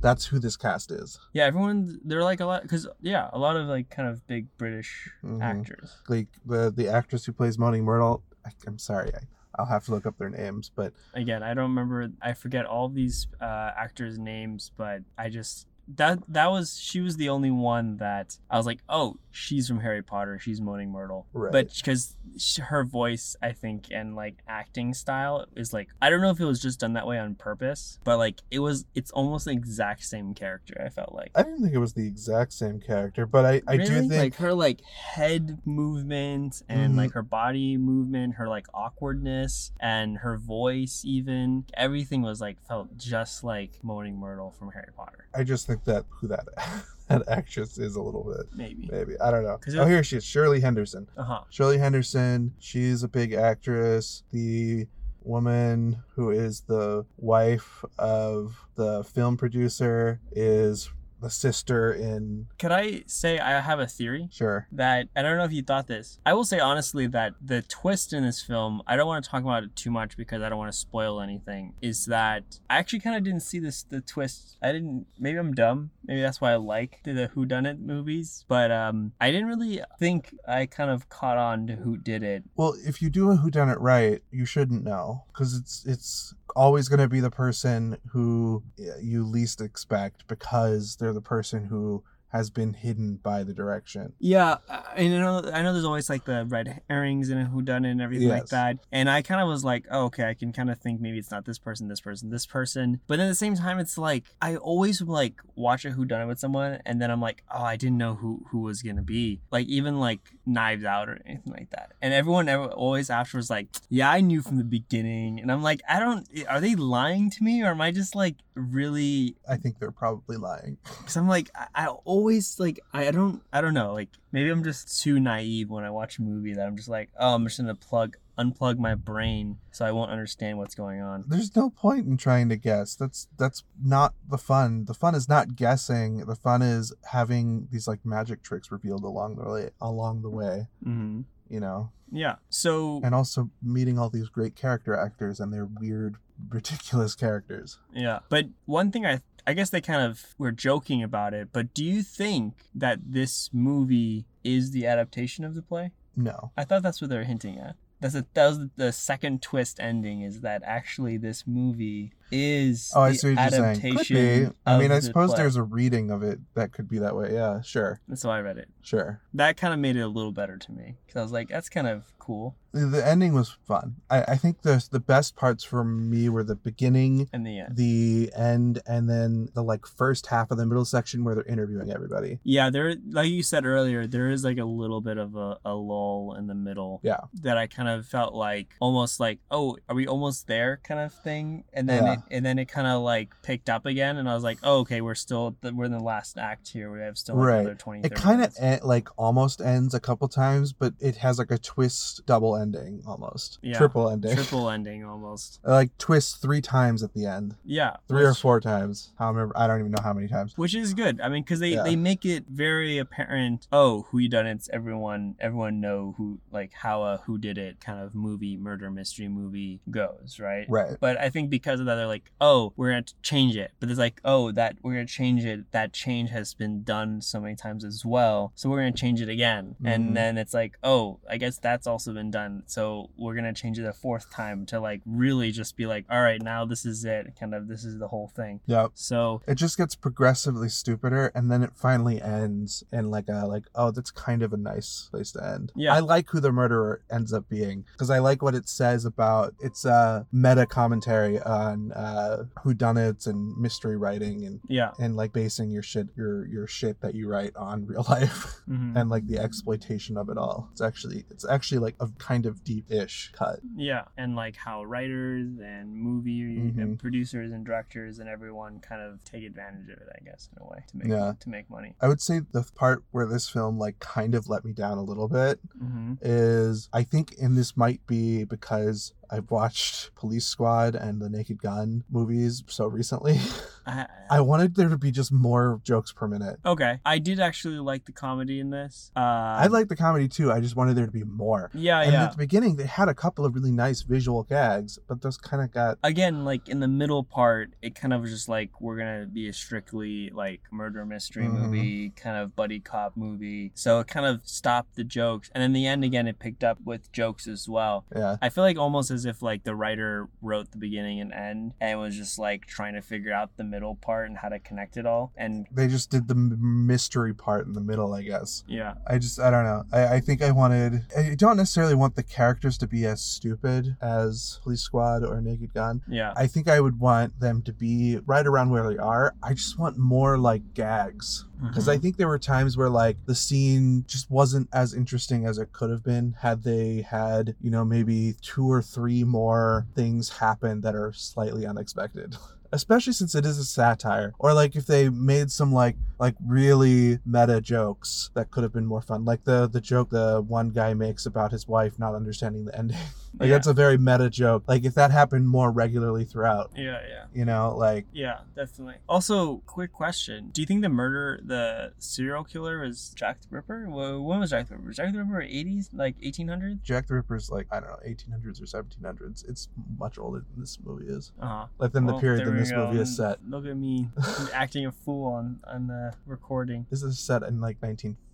that's 0.00 0.26
who 0.26 0.38
this 0.38 0.56
cast 0.56 0.90
is. 0.90 1.18
Yeah, 1.32 1.44
everyone 1.44 2.00
they're 2.04 2.24
like 2.24 2.40
a 2.40 2.46
lot 2.46 2.62
because 2.62 2.86
yeah, 3.00 3.30
a 3.32 3.38
lot 3.38 3.56
of 3.56 3.66
like 3.66 3.88
kind 3.90 4.08
of 4.08 4.26
big 4.26 4.46
British 4.58 5.10
Mhm. 5.24 5.42
actors. 5.42 5.96
Like 6.08 6.28
the 6.44 6.72
the 6.74 6.88
actress 6.88 7.24
who 7.24 7.32
plays 7.32 7.58
Moaning 7.58 7.84
Myrtle. 7.84 8.22
I, 8.44 8.50
I'm 8.66 8.78
sorry, 8.78 9.10
I, 9.14 9.20
I'll 9.58 9.66
have 9.66 9.84
to 9.86 9.90
look 9.90 10.06
up 10.06 10.18
their 10.18 10.30
names, 10.30 10.70
but 10.74 10.92
Again, 11.14 11.42
I 11.42 11.54
don't 11.54 11.70
remember. 11.70 12.10
I 12.22 12.32
forget 12.34 12.66
all 12.66 12.88
these 12.88 13.26
uh, 13.40 13.72
actors' 13.76 14.18
names, 14.18 14.70
but 14.76 15.02
I 15.16 15.30
just 15.30 15.66
that 15.88 16.18
that 16.28 16.50
was 16.50 16.78
she 16.80 17.00
was 17.00 17.16
the 17.16 17.28
only 17.28 17.50
one 17.50 17.98
that 17.98 18.38
I 18.50 18.56
was 18.56 18.66
like, 18.66 18.80
oh, 18.88 19.16
she's 19.30 19.68
from 19.68 19.80
Harry 19.80 20.02
Potter. 20.02 20.38
She's 20.38 20.60
Moaning 20.60 20.90
Myrtle. 20.90 21.26
Right. 21.32 21.52
But 21.52 21.74
because 21.74 22.16
her 22.60 22.84
voice, 22.84 23.36
I 23.40 23.52
think, 23.52 23.86
and 23.92 24.16
like 24.16 24.38
acting 24.48 24.94
style 24.94 25.46
is 25.54 25.72
like 25.72 25.88
I 26.02 26.10
don't 26.10 26.20
know 26.20 26.30
if 26.30 26.40
it 26.40 26.44
was 26.44 26.60
just 26.60 26.80
done 26.80 26.94
that 26.94 27.06
way 27.06 27.18
on 27.18 27.34
purpose, 27.36 27.98
but 28.04 28.18
like 28.18 28.40
it 28.50 28.58
was. 28.58 28.84
It's 28.94 29.10
almost 29.12 29.44
the 29.44 29.52
exact 29.52 30.04
same 30.04 30.34
character. 30.34 30.82
I 30.84 30.88
felt 30.88 31.14
like. 31.14 31.30
I 31.34 31.42
didn't 31.42 31.62
think 31.62 31.74
it 31.74 31.78
was 31.78 31.92
the 31.94 32.06
exact 32.06 32.52
same 32.52 32.80
character. 32.80 33.26
But 33.26 33.44
I, 33.44 33.62
I 33.68 33.76
do 33.76 33.86
think 33.86 34.12
like 34.12 34.34
her 34.36 34.54
like 34.54 34.80
head 34.82 35.58
movement 35.64 36.62
and 36.68 36.94
Mhm. 36.94 36.96
like 36.96 37.12
her 37.12 37.22
body 37.22 37.76
movement, 37.76 38.34
her 38.34 38.48
like 38.48 38.66
awkwardness 38.74 39.72
and 39.80 40.18
her 40.18 40.36
voice 40.36 41.02
even 41.04 41.64
everything 41.74 42.22
was 42.22 42.40
like 42.40 42.56
felt 42.66 42.96
just 42.96 43.44
like 43.44 43.78
Moaning 43.82 44.18
Myrtle 44.18 44.50
from 44.50 44.70
Harry 44.72 44.90
Potter. 44.96 45.26
I 45.34 45.44
just 45.44 45.66
think 45.66 45.75
that 45.84 46.04
who 46.08 46.28
that 46.28 46.46
that 47.08 47.22
actress 47.28 47.78
is 47.78 47.94
a 47.96 48.02
little 48.02 48.24
bit 48.24 48.46
Maybe. 48.54 48.88
maybe 48.90 49.12
I 49.20 49.30
don't 49.30 49.44
know. 49.44 49.58
Oh, 49.78 49.86
here 49.86 50.02
she 50.02 50.16
is, 50.16 50.24
Shirley 50.24 50.60
Henderson. 50.60 51.06
Uh 51.16 51.22
huh. 51.22 51.40
Shirley 51.50 51.78
Henderson, 51.78 52.54
she's 52.58 53.02
a 53.02 53.08
big 53.08 53.32
actress. 53.32 54.24
The 54.32 54.86
woman 55.22 56.02
who 56.14 56.30
is 56.30 56.60
the 56.62 57.04
wife 57.16 57.84
of 57.98 58.56
the 58.76 59.02
film 59.04 59.36
producer 59.36 60.20
is 60.32 60.90
the 61.20 61.30
sister 61.30 61.92
in 61.92 62.46
Could 62.58 62.72
I 62.72 63.02
say 63.06 63.38
I 63.38 63.60
have 63.60 63.78
a 63.80 63.86
theory? 63.86 64.28
sure. 64.32 64.68
that 64.72 65.08
I 65.16 65.22
don't 65.22 65.36
know 65.38 65.44
if 65.44 65.52
you 65.52 65.62
thought 65.62 65.86
this. 65.86 66.18
I 66.26 66.34
will 66.34 66.44
say 66.44 66.58
honestly 66.58 67.06
that 67.08 67.34
the 67.44 67.62
twist 67.62 68.12
in 68.12 68.22
this 68.22 68.42
film, 68.42 68.82
I 68.86 68.96
don't 68.96 69.06
want 69.06 69.24
to 69.24 69.30
talk 69.30 69.42
about 69.42 69.62
it 69.64 69.74
too 69.76 69.90
much 69.90 70.16
because 70.16 70.42
I 70.42 70.48
don't 70.48 70.58
want 70.58 70.72
to 70.72 70.78
spoil 70.78 71.20
anything, 71.20 71.74
is 71.80 72.06
that 72.06 72.58
I 72.68 72.76
actually 72.78 73.00
kind 73.00 73.16
of 73.16 73.22
didn't 73.24 73.40
see 73.42 73.58
this 73.58 73.82
the 73.82 74.00
twist. 74.00 74.58
I 74.62 74.72
didn't 74.72 75.06
maybe 75.18 75.38
I'm 75.38 75.54
dumb. 75.54 75.90
Maybe 76.04 76.20
that's 76.20 76.40
why 76.40 76.52
I 76.52 76.56
like 76.56 77.00
the, 77.04 77.12
the 77.12 77.26
who 77.28 77.46
done 77.46 77.66
it 77.66 77.80
movies, 77.80 78.44
but 78.48 78.70
um 78.70 79.12
I 79.20 79.30
didn't 79.30 79.48
really 79.48 79.80
think 79.98 80.34
I 80.46 80.66
kind 80.66 80.90
of 80.90 81.08
caught 81.08 81.38
on 81.38 81.66
to 81.68 81.76
who 81.76 81.96
did 81.96 82.22
it. 82.22 82.44
Well, 82.56 82.74
if 82.84 83.00
you 83.00 83.10
do 83.10 83.30
a 83.30 83.36
who 83.36 83.50
done 83.50 83.68
it 83.70 83.80
right, 83.80 84.22
you 84.30 84.44
shouldn't 84.44 84.84
know 84.84 85.24
because 85.32 85.54
it's 85.54 85.84
it's 85.86 86.34
always 86.56 86.88
going 86.88 87.00
to 87.00 87.08
be 87.08 87.20
the 87.20 87.30
person 87.30 87.98
who 88.10 88.62
eh, 88.78 88.98
you 89.02 89.24
least 89.24 89.60
expect 89.60 90.26
because 90.26 90.96
they're 90.96 91.12
the 91.12 91.20
person 91.20 91.66
who 91.66 92.02
has 92.36 92.50
been 92.50 92.74
hidden 92.74 93.16
by 93.16 93.42
the 93.42 93.54
direction. 93.54 94.12
Yeah, 94.18 94.56
I 94.68 94.82
I 94.96 95.08
know. 95.08 95.42
I 95.52 95.62
know. 95.62 95.72
There's 95.72 95.84
always 95.84 96.08
like 96.08 96.24
the 96.24 96.44
red 96.46 96.82
herrings 96.88 97.30
and 97.30 97.48
who 97.48 97.62
done 97.62 97.84
it 97.84 97.90
and 97.90 98.00
everything 98.00 98.28
like 98.28 98.46
that. 98.46 98.78
And 98.92 99.08
I 99.10 99.22
kind 99.22 99.40
of 99.40 99.48
was 99.48 99.64
like, 99.64 99.86
oh, 99.90 100.04
okay, 100.04 100.28
I 100.28 100.34
can 100.34 100.52
kind 100.52 100.70
of 100.70 100.78
think 100.78 101.00
maybe 101.00 101.18
it's 101.18 101.30
not 101.30 101.44
this 101.44 101.58
person, 101.58 101.88
this 101.88 102.00
person, 102.00 102.30
this 102.30 102.46
person. 102.46 103.00
But 103.06 103.16
then 103.16 103.26
at 103.26 103.30
the 103.30 103.34
same 103.34 103.54
time, 103.54 103.78
it's 103.78 103.98
like 103.98 104.24
I 104.40 104.56
always 104.56 105.00
like 105.02 105.34
watch 105.54 105.84
a 105.84 105.90
who 105.90 106.04
done 106.04 106.22
it 106.22 106.26
with 106.26 106.38
someone, 106.38 106.80
and 106.84 107.00
then 107.00 107.10
I'm 107.10 107.20
like, 107.20 107.42
oh, 107.50 107.62
I 107.62 107.76
didn't 107.76 107.98
know 107.98 108.14
who 108.14 108.44
who 108.50 108.60
was 108.60 108.82
gonna 108.82 109.02
be. 109.02 109.40
Like 109.50 109.66
even 109.66 109.98
like 109.98 110.20
Knives 110.44 110.84
Out 110.84 111.08
or 111.08 111.20
anything 111.26 111.52
like 111.52 111.70
that. 111.70 111.92
And 112.00 112.12
everyone 112.14 112.48
ever, 112.48 112.66
always 112.66 113.10
afterwards 113.10 113.50
like, 113.50 113.68
yeah, 113.88 114.10
I 114.10 114.20
knew 114.20 114.42
from 114.42 114.58
the 114.58 114.64
beginning. 114.64 115.40
And 115.40 115.50
I'm 115.50 115.62
like, 115.62 115.82
I 115.88 115.98
don't. 115.98 116.26
Are 116.48 116.60
they 116.60 116.74
lying 116.74 117.30
to 117.30 117.42
me 117.42 117.62
or 117.62 117.68
am 117.68 117.80
I 117.80 117.90
just 117.90 118.14
like 118.14 118.36
really 118.54 119.36
I 119.48 119.56
think 119.56 119.78
they're 119.78 119.90
probably 119.90 120.36
lying. 120.36 120.78
because 120.98 121.16
I'm 121.16 121.28
like 121.28 121.50
I, 121.54 121.66
I 121.74 121.86
always 121.86 122.25
like 122.58 122.80
I 122.92 123.10
don't 123.10 123.42
I 123.52 123.60
don't 123.60 123.74
know 123.74 123.92
like 123.92 124.08
maybe 124.32 124.50
I'm 124.50 124.62
just 124.64 125.02
too 125.02 125.18
naive 125.20 125.70
when 125.70 125.84
I 125.84 125.90
watch 125.90 126.18
a 126.18 126.22
movie 126.22 126.54
that 126.54 126.66
I'm 126.66 126.76
just 126.76 126.88
like 126.88 127.10
oh 127.18 127.34
I'm 127.34 127.44
just 127.44 127.58
gonna 127.58 127.74
plug 127.74 128.16
unplug 128.38 128.78
my 128.78 128.94
brain 128.94 129.56
so 129.70 129.86
I 129.86 129.92
won't 129.92 130.10
understand 130.10 130.58
what's 130.58 130.74
going 130.74 131.00
on. 131.00 131.24
There's 131.26 131.56
no 131.56 131.70
point 131.70 132.06
in 132.06 132.16
trying 132.18 132.48
to 132.50 132.56
guess. 132.56 132.94
That's 132.94 133.28
that's 133.38 133.64
not 133.82 134.14
the 134.28 134.38
fun. 134.38 134.84
The 134.84 134.94
fun 134.94 135.14
is 135.14 135.28
not 135.28 135.56
guessing. 135.56 136.26
The 136.26 136.36
fun 136.36 136.60
is 136.62 136.92
having 137.12 137.68
these 137.70 137.88
like 137.88 138.04
magic 138.04 138.42
tricks 138.42 138.70
revealed 138.70 139.04
along 139.04 139.36
the 139.36 139.48
way. 139.48 139.70
Along 139.80 140.22
the 140.22 140.30
way, 140.30 140.68
hmm 140.82 141.22
you 141.48 141.60
know, 141.60 141.92
Yeah. 142.10 142.36
So 142.50 143.00
and 143.04 143.14
also 143.14 143.50
meeting 143.62 143.98
all 144.00 144.10
these 144.10 144.28
great 144.28 144.56
character 144.56 144.96
actors 144.96 145.38
and 145.38 145.52
their 145.52 145.64
weird, 145.64 146.16
ridiculous 146.48 147.14
characters. 147.14 147.78
yeah, 147.94 148.18
but 148.28 148.46
one 148.64 148.90
thing 148.90 149.06
I 149.06 149.20
I 149.46 149.54
guess 149.54 149.70
they 149.70 149.80
kind 149.80 150.02
of 150.02 150.34
were 150.38 150.52
joking 150.52 151.02
about 151.02 151.32
it, 151.34 151.48
but 151.52 151.72
do 151.72 151.84
you 151.84 152.02
think 152.02 152.54
that 152.74 152.98
this 153.12 153.50
movie 153.52 154.26
is 154.42 154.72
the 154.72 154.86
adaptation 154.86 155.44
of 155.44 155.54
the 155.54 155.62
play? 155.62 155.92
No, 156.16 156.50
I 156.56 156.64
thought 156.64 156.82
that's 156.82 157.00
what 157.00 157.10
they 157.10 157.16
were 157.16 157.24
hinting 157.24 157.58
at. 157.58 157.76
That's 158.00 158.14
a, 158.14 158.26
that 158.34 158.46
was 158.48 158.58
the 158.76 158.92
second 158.92 159.40
twist 159.40 159.80
ending 159.80 160.20
is 160.20 160.40
that 160.42 160.62
actually 160.66 161.16
this 161.16 161.46
movie 161.46 162.12
is 162.30 162.92
Oh, 162.94 163.00
I 163.00 163.12
the 163.12 163.14
see 163.16 163.34
what 163.34 163.40
you're 163.52 163.74
saying. 163.74 163.96
Could 163.96 164.08
be. 164.08 164.48
I 164.66 164.78
mean, 164.78 164.92
I 164.92 165.00
suppose 165.00 165.34
there's 165.34 165.56
a 165.56 165.62
reading 165.62 166.10
of 166.10 166.22
it 166.22 166.38
that 166.54 166.72
could 166.72 166.88
be 166.90 166.98
that 166.98 167.16
way. 167.16 167.32
Yeah, 167.32 167.62
sure, 167.62 168.00
That's 168.06 168.22
how 168.24 168.30
I 168.30 168.40
read 168.42 168.58
it. 168.58 168.68
sure. 168.82 169.22
That 169.32 169.56
kind 169.56 169.72
of 169.72 169.80
made 169.80 169.96
it 169.96 170.00
a 170.02 170.08
little 170.08 170.32
better 170.32 170.58
to 170.58 170.72
me 170.72 170.96
because 171.06 171.18
I 171.18 171.22
was 171.22 171.32
like, 171.32 171.48
that's 171.48 171.70
kind 171.70 171.86
of 171.86 172.12
cool. 172.26 172.56
The, 172.72 173.02
ending 173.06 173.32
was 173.32 173.56
fun. 173.66 173.96
I, 174.10 174.22
I 174.22 174.36
think 174.36 174.60
the 174.60 174.86
the 174.90 175.00
best 175.00 175.34
parts 175.34 175.64
for 175.64 175.82
me 175.82 176.28
were 176.28 176.44
the 176.44 176.56
beginning, 176.56 177.26
and 177.32 177.46
the 177.46 177.60
end, 177.60 177.76
the 177.76 178.30
end, 178.36 178.82
and 178.86 179.08
then 179.08 179.48
the 179.54 179.62
like 179.62 179.86
first 179.86 180.26
half 180.26 180.50
of 180.50 180.58
the 180.58 180.66
middle 180.66 180.84
section 180.84 181.24
where 181.24 181.34
they're 181.34 181.44
interviewing 181.44 181.90
everybody. 181.90 182.38
yeah, 182.44 182.68
there, 182.68 182.94
like 183.10 183.28
you 183.30 183.42
said 183.42 183.64
earlier, 183.64 184.06
there 184.06 184.28
is 184.28 184.44
like 184.44 184.58
a 184.58 184.64
little 184.66 185.00
bit 185.00 185.16
of 185.16 185.36
a, 185.36 185.56
a 185.64 185.72
lull 185.74 186.34
in 186.38 186.48
the 186.48 186.54
middle. 186.54 187.00
Yeah. 187.02 187.20
That 187.42 187.56
I 187.56 187.66
kind 187.66 187.88
of 187.88 188.04
felt 188.06 188.34
like 188.34 188.74
almost 188.78 189.20
like, 189.20 189.38
oh, 189.50 189.78
are 189.88 189.94
we 189.94 190.06
almost 190.06 190.46
there 190.46 190.78
kind 190.84 191.00
of 191.00 191.14
thing? 191.14 191.64
And 191.72 191.88
then 191.88 192.02
Yeah. 192.04 192.08
right? 192.10 192.18
And 192.30 192.44
then 192.44 192.58
it 192.58 192.66
kind 192.66 192.86
of 192.86 193.00
like 193.00 193.30
picked 193.42 193.70
up 193.70 193.86
again, 193.86 194.18
and 194.18 194.28
I 194.28 194.34
was 194.34 194.42
like, 194.44 194.58
oh, 194.62 194.80
okay, 194.80 195.00
we're 195.00 195.14
still 195.14 195.56
we're 195.62 195.84
in 195.86 195.92
the 195.92 196.00
last 196.00 196.36
act 196.36 196.68
here. 196.68 196.92
We 196.92 197.00
have 197.00 197.16
still 197.16 197.36
like, 197.36 197.46
Right. 197.46 197.60
another 197.60 197.74
20 197.76 198.06
It 198.06 198.14
kind 198.14 198.42
of 198.42 198.54
like 198.84 199.08
almost 199.16 199.62
ends 199.62 199.94
a 199.94 200.00
couple 200.00 200.28
times, 200.28 200.74
but 200.74 200.92
it 201.00 201.16
has 201.16 201.38
like 201.38 201.50
a 201.50 201.58
twist 201.58 202.15
double 202.24 202.56
ending 202.56 203.02
almost. 203.06 203.58
Yeah. 203.62 203.76
Triple 203.78 204.10
ending. 204.10 204.34
triple 204.34 204.68
ending 204.76 205.04
almost. 205.04 205.60
like 205.64 205.96
twist 205.98 206.40
three 206.42 206.60
times 206.60 207.02
at 207.02 207.12
the 207.14 207.26
end. 207.26 207.56
Yeah, 207.64 207.96
Three 208.08 208.24
or 208.24 208.34
four 208.34 208.60
times. 208.60 209.12
I 209.18 209.28
remember. 209.28 209.56
I 209.56 209.66
don't 209.66 209.80
even 209.80 209.92
know 209.92 210.02
how 210.02 210.12
many 210.12 210.28
times. 210.28 210.52
which 210.56 210.74
is 210.74 210.94
good. 210.94 211.20
I 211.20 211.28
mean, 211.28 211.42
because 211.42 211.60
they, 211.60 211.70
Yeah. 211.74 211.82
they 211.82 211.96
make 211.96 212.24
it 212.24 212.44
very 212.48 212.98
apparent. 212.98 213.66
Oh, 213.72 214.06
who 214.10 214.26
done 214.28 214.46
it's 214.46 214.68
everyone 214.72 215.36
everyone 215.38 215.80
know 215.80 216.14
who 216.16 216.38
like 216.50 216.72
how 216.72 217.02
a 217.02 217.18
who 217.26 217.38
did 217.38 217.58
it 217.58 217.78
kind 217.80 218.00
of 218.00 218.14
movie 218.14 218.56
murder 218.56 218.90
mystery 218.90 219.28
movie 219.28 219.80
goes 219.90 220.38
right. 220.40 220.66
Right. 220.68 220.96
But 221.00 221.18
I 221.20 221.28
think 221.30 221.50
because 221.50 221.80
of 221.80 221.86
that, 221.86 221.94
they're 221.96 222.06
like, 222.06 222.30
oh, 222.40 222.72
we're 222.76 222.90
gonna 222.90 223.04
change 223.22 223.56
it. 223.56 223.72
But 223.78 223.88
it's 223.90 223.98
like, 223.98 224.20
oh, 224.24 224.50
that 224.52 224.76
we're 224.82 224.94
gonna 224.94 225.06
change 225.06 225.44
it. 225.44 225.70
That 225.72 225.92
change 225.92 226.30
has 226.30 226.54
been 226.54 226.82
done 226.82 227.20
so 227.20 227.40
many 227.40 227.54
times 227.56 227.84
as 227.84 228.04
well, 228.04 228.52
so 228.54 228.68
we're 228.68 228.78
gonna 228.78 228.92
change 228.92 229.20
it 229.20 229.28
again. 229.28 229.76
Mhm. 229.82 229.88
And 229.94 230.16
then 230.16 230.38
it's 230.38 230.54
like, 230.54 230.78
oh, 230.82 231.20
I 231.30 231.36
guess 231.36 231.58
that's 231.58 231.86
also 231.86 232.05
been 232.14 232.30
done. 232.30 232.62
So 232.66 233.10
we're 233.16 233.34
gonna 233.34 233.52
change 233.54 233.78
it 233.78 233.84
a 233.86 233.92
fourth 233.92 234.30
time 234.30 234.66
to 234.66 234.80
like 234.80 235.00
really 235.06 235.50
just 235.52 235.76
be 235.76 235.86
like, 235.86 236.04
all 236.10 236.22
right, 236.22 236.40
now 236.40 236.64
this 236.64 236.84
is 236.86 237.04
it. 237.04 237.34
Kind 237.38 237.54
of 237.54 237.68
this 237.68 237.84
is 237.84 237.98
the 237.98 238.08
whole 238.08 238.28
thing. 238.28 238.60
Yep. 238.66 238.92
So 238.94 239.42
It 239.46 239.56
just 239.56 239.76
gets 239.76 239.94
progressively 239.94 240.68
stupider, 240.68 241.32
and 241.34 241.50
then 241.50 241.62
it 241.62 241.70
finally 241.74 242.20
ends 242.20 242.84
in 242.92 243.10
like 243.10 243.28
a 243.28 243.46
like, 243.46 243.64
oh, 243.74 243.90
that's 243.90 244.10
kind 244.10 244.42
of 244.42 244.52
a 244.52 244.56
nice 244.56 245.08
place 245.10 245.32
to 245.32 245.44
end. 245.44 245.72
Yeah. 245.76 245.94
I 245.94 246.00
like 246.00 246.30
who 246.30 246.40
the 246.40 246.52
murderer 246.52 247.02
ends 247.10 247.32
up 247.32 247.48
being 247.48 247.84
because 247.92 248.10
I 248.10 248.18
like 248.18 248.42
what 248.42 248.54
it 248.54 248.68
says 248.68 249.04
about 249.04 249.54
it's 249.60 249.84
a 249.84 250.26
meta 250.32 250.66
commentary 250.66 251.40
on 251.40 251.92
uh, 251.92 252.44
whodunits 252.64 253.26
and 253.26 253.56
mystery 253.56 253.96
writing 253.96 254.44
and 254.44 254.60
yeah. 254.68 254.92
and 254.98 255.16
like 255.16 255.32
basing 255.32 255.70
your 255.70 255.82
shit 255.82 256.08
your 256.16 256.46
your 256.46 256.66
shit 256.66 257.00
that 257.00 257.14
you 257.14 257.28
write 257.28 257.54
on 257.56 257.86
real 257.86 258.04
life 258.08 258.60
Mhm. 258.68 258.96
and 258.96 259.10
like 259.10 259.26
the 259.26 259.38
exploitation 259.38 260.16
of 260.16 260.28
it 260.28 260.36
all. 260.38 260.68
It's 260.72 260.80
actually 260.80 261.24
it's 261.30 261.44
actually 261.48 261.78
like 261.78 261.95
a 262.00 262.08
kind 262.18 262.46
of 262.46 262.62
deep-ish 262.64 263.30
cut. 263.32 263.60
Yeah, 263.74 264.04
and 264.16 264.36
like 264.36 264.56
how 264.56 264.84
writers 264.84 265.58
and 265.58 265.94
movie 265.94 266.58
and 266.58 266.74
Mhm. 266.96 266.98
producers 266.98 267.52
and 267.52 267.64
directors 267.64 268.18
and 268.18 268.28
everyone 268.28 268.80
kind 268.80 269.00
of 269.02 269.22
take 269.24 269.44
advantage 269.44 269.88
of 269.88 269.98
it, 269.98 270.08
I 270.14 270.24
guess, 270.24 270.48
in 270.54 270.62
a 270.62 270.66
way 270.68 270.84
to 270.88 270.96
make 270.96 271.08
Yeah. 271.08 271.32
to 271.38 271.48
make 271.48 271.70
money. 271.70 271.94
I 272.00 272.08
would 272.08 272.20
say 272.20 272.40
the 272.40 272.62
part 272.74 273.04
where 273.10 273.26
this 273.26 273.48
film 273.48 273.78
like 273.78 273.98
kind 274.00 274.34
of 274.34 274.48
let 274.48 274.64
me 274.64 274.72
down 274.72 274.98
a 274.98 275.02
little 275.02 275.28
bit 275.28 275.60
Mm-hmm. 275.78 276.14
is 276.22 276.88
I 276.92 277.02
think 277.02 277.34
and 277.40 277.56
this 277.56 277.76
might 277.76 278.06
be 278.06 278.44
because 278.44 279.12
I've 279.30 279.50
watched 279.50 280.14
Police 280.14 280.46
Squad 280.46 280.94
and 280.94 281.20
the 281.20 281.28
Naked 281.28 281.60
Gun 281.60 282.04
movies 282.10 282.62
so 282.68 282.86
recently. 282.86 283.38
I, 283.86 284.06
I 284.30 284.40
wanted 284.40 284.74
there 284.74 284.88
to 284.88 284.98
be 284.98 285.10
just 285.10 285.30
more 285.32 285.80
jokes 285.84 286.12
per 286.12 286.26
minute. 286.26 286.58
okay, 286.64 286.98
I 287.04 287.18
did 287.18 287.38
actually 287.40 287.78
like 287.78 288.04
the 288.04 288.12
comedy 288.12 288.58
in 288.60 288.70
this. 288.70 289.10
Uh, 289.16 289.20
I 289.20 289.66
like 289.68 289.88
the 289.88 289.96
comedy 289.96 290.28
too. 290.28 290.50
I 290.50 290.60
just 290.60 290.74
wanted 290.76 290.96
there 290.96 291.06
to 291.06 291.12
be 291.12 291.22
more. 291.24 291.70
Yeah, 291.74 292.00
and 292.02 292.12
yeah. 292.12 292.24
at 292.24 292.32
the 292.32 292.38
beginning, 292.38 292.76
they 292.76 292.86
had 292.86 293.08
a 293.08 293.14
couple 293.14 293.44
of 293.44 293.54
really 293.54 293.70
nice 293.72 294.02
visual 294.02 294.42
gags, 294.42 294.98
but 295.06 295.22
those 295.22 295.36
kind 295.36 295.62
of 295.62 295.70
got 295.72 295.98
Again, 296.02 296.44
like 296.44 296.68
in 296.68 296.80
the 296.80 296.88
middle 296.88 297.22
part, 297.24 297.72
it 297.82 297.94
kind 297.94 298.12
of 298.12 298.22
was 298.22 298.30
just 298.30 298.48
like 298.48 298.80
we're 298.80 298.96
gonna 298.96 299.26
be 299.26 299.48
a 299.48 299.52
strictly 299.52 300.30
like 300.30 300.60
murder 300.72 301.04
mystery 301.04 301.44
Mhm. 301.44 301.52
movie, 301.60 302.10
kind 302.10 302.36
of 302.36 302.56
buddy 302.56 302.80
cop 302.80 303.16
movie. 303.16 303.70
So 303.74 304.00
it 304.00 304.08
kind 304.08 304.26
of 304.26 304.40
stopped 304.48 304.96
the 304.96 305.04
jokes, 305.04 305.50
and 305.54 305.62
in 305.62 305.72
the 305.72 305.86
end, 305.86 306.02
again, 306.04 306.26
it 306.26 306.38
picked 306.38 306.64
up 306.64 306.78
with 306.84 307.10
jokes 307.12 307.46
as 307.46 307.68
well. 307.68 308.04
yeah. 308.14 308.36
I 308.42 308.48
feel 308.48 308.64
like 308.64 308.78
almost 308.78 309.10
as 309.10 309.24
if 309.26 309.42
like 309.42 309.64
the 309.64 309.74
writer 309.74 310.28
wrote 310.42 310.70
the 310.72 310.78
beginning 310.78 311.20
and 311.20 311.32
end 311.32 311.74
and 311.80 311.98
was 312.00 312.16
just 312.16 312.38
like 312.38 312.66
trying 312.66 312.94
to 312.94 313.02
figure 313.02 313.32
out 313.32 313.56
the 313.56 313.64
middle 313.76 313.94
part 313.96 314.28
and 314.28 314.38
how 314.38 314.48
to 314.48 314.58
connect 314.58 314.96
it 314.96 315.04
all. 315.06 315.32
And 315.36 315.66
They 315.70 315.86
just 315.86 316.10
did 316.10 316.28
the 316.28 316.34
mystery 316.34 317.34
part 317.34 317.66
in 317.66 317.74
the 317.74 317.80
middle, 317.90 318.14
I 318.14 318.22
guess. 318.22 318.64
yeah, 318.66 318.94
I 319.06 319.18
just 319.18 319.38
I 319.38 319.50
don't 319.50 319.64
know. 319.64 319.84
I, 319.92 320.14
I 320.16 320.20
think 320.20 320.42
I 320.42 320.50
wanted 320.50 321.04
I 321.16 321.34
don't 321.34 321.58
necessarily 321.58 321.94
want 321.94 322.16
the 322.16 322.22
characters 322.22 322.78
to 322.78 322.86
be 322.86 323.04
as 323.04 323.20
stupid 323.20 323.96
as 324.00 324.60
Police 324.62 324.80
Squad 324.80 325.24
or 325.24 325.40
Naked 325.42 325.74
Gun. 325.74 326.00
yeah, 326.08 326.32
I 326.36 326.46
think 326.46 326.68
I 326.68 326.80
would 326.80 326.98
want 326.98 327.38
them 327.40 327.60
to 327.62 327.72
be 327.72 328.18
right 328.24 328.46
around 328.46 328.70
where 328.70 328.88
they 328.90 328.98
are. 328.98 329.34
I 329.42 329.52
just 329.54 329.78
want 329.78 329.98
more 329.98 330.38
like 330.38 330.74
gags. 330.74 331.44
Mm-hmm. 331.56 331.68
Because 331.68 331.88
I 331.88 331.96
think 331.98 332.16
there 332.16 332.28
were 332.28 332.38
times 332.38 332.76
where 332.76 332.90
like 332.90 333.16
the 333.26 333.34
scene 333.34 334.04
just 334.06 334.30
wasn't 334.30 334.68
as 334.72 334.92
interesting 334.94 335.46
as 335.46 335.56
it 335.58 335.72
could 335.72 335.88
have 335.90 336.04
been 336.04 336.34
had 336.40 336.62
they 336.64 337.00
had, 337.00 337.54
you 337.62 337.70
know, 337.70 337.82
maybe 337.84 338.34
two 338.42 338.70
or 338.70 338.82
three 338.82 339.24
more 339.24 339.86
things 339.94 340.28
happen 340.38 340.82
that 340.82 340.94
are 340.94 341.12
slightly 341.14 341.64
unexpected. 341.66 342.36
Especially 342.72 343.12
since 343.12 343.34
it 343.34 343.44
is 343.46 343.58
a 343.58 343.64
satire. 343.64 344.34
Or 344.38 344.52
like 344.52 344.76
if 344.76 344.86
they 344.86 345.08
made 345.08 345.50
some 345.50 345.72
like 345.72 345.96
like 346.18 346.34
really 346.44 347.18
meta 347.26 347.60
jokes 347.60 348.30
that 348.34 348.50
could 348.50 348.62
have 348.62 348.72
been 348.72 348.86
more 348.86 349.02
fun. 349.02 349.24
Like 349.24 349.44
the 349.44 349.68
the 349.68 349.80
joke 349.80 350.10
the 350.10 350.42
one 350.46 350.70
guy 350.70 350.94
makes 350.94 351.26
about 351.26 351.52
his 351.52 351.68
wife 351.68 351.98
not 351.98 352.14
understanding 352.14 352.64
the 352.64 352.76
ending. 352.78 352.96
like 353.38 353.48
Yeah. 353.48 353.54
that's 353.54 353.66
a 353.66 353.74
very 353.74 353.98
meta 353.98 354.30
joke. 354.30 354.64
Like 354.66 354.84
if 354.84 354.94
that 354.94 355.10
happened 355.10 355.48
more 355.48 355.70
regularly 355.70 356.24
throughout, 356.24 356.70
yeah, 356.74 357.00
yeah. 357.08 357.24
you 357.34 357.44
know, 357.44 357.74
like 357.76 358.06
Yeah, 358.12 358.40
definitely. 358.54 358.94
Also, 359.08 359.58
quick 359.66 359.92
question: 359.92 360.50
Do 360.52 360.62
you 360.62 360.66
think 360.66 360.82
the 360.82 360.88
murder, 360.88 361.40
the 361.44 361.92
serial 361.98 362.44
killer, 362.44 362.80
was 362.80 363.12
Jack 363.14 363.42
the 363.42 363.48
Ripper? 363.50 363.86
Well, 363.88 364.22
when 364.22 364.40
was 364.40 364.50
Jack 364.50 364.68
the 364.68 364.76
Ripper? 364.76 364.92
Jack 364.92 365.12
the 365.12 365.18
Ripper 365.18 365.42
eighties, 365.42 365.90
like 365.92 366.18
1800s 366.20 366.82
Jack 366.82 367.08
the 367.08 367.14
Ripper's 367.14 367.50
like 367.50 367.66
I 367.70 367.80
don't 367.80 367.90
know, 367.90 367.98
1800s 368.06 368.62
or 368.62 368.82
1700s. 368.82 369.48
It's 369.48 369.68
much 369.98 370.18
older 370.18 370.38
than 370.38 370.60
this 370.60 370.78
movie 370.82 371.06
is. 371.08 371.32
Uh 371.40 371.46
huh. 371.46 371.66
Like 371.78 371.92
than 371.92 372.06
the 372.06 372.18
period 372.18 372.46
this 372.58 372.72
movie 372.72 373.00
is 373.00 373.20
um, 373.20 373.38
set. 373.38 373.48
Look 373.48 373.66
at 373.66 373.76
me 373.76 374.08
acting 374.54 374.86
a 374.86 374.92
fool 374.92 375.32
on 375.32 375.60
on 375.66 375.86
the 375.86 376.14
recording. 376.26 376.86
This 376.90 377.02
is 377.02 377.18
set 377.18 377.42
in 377.42 377.60
like 377.60 377.80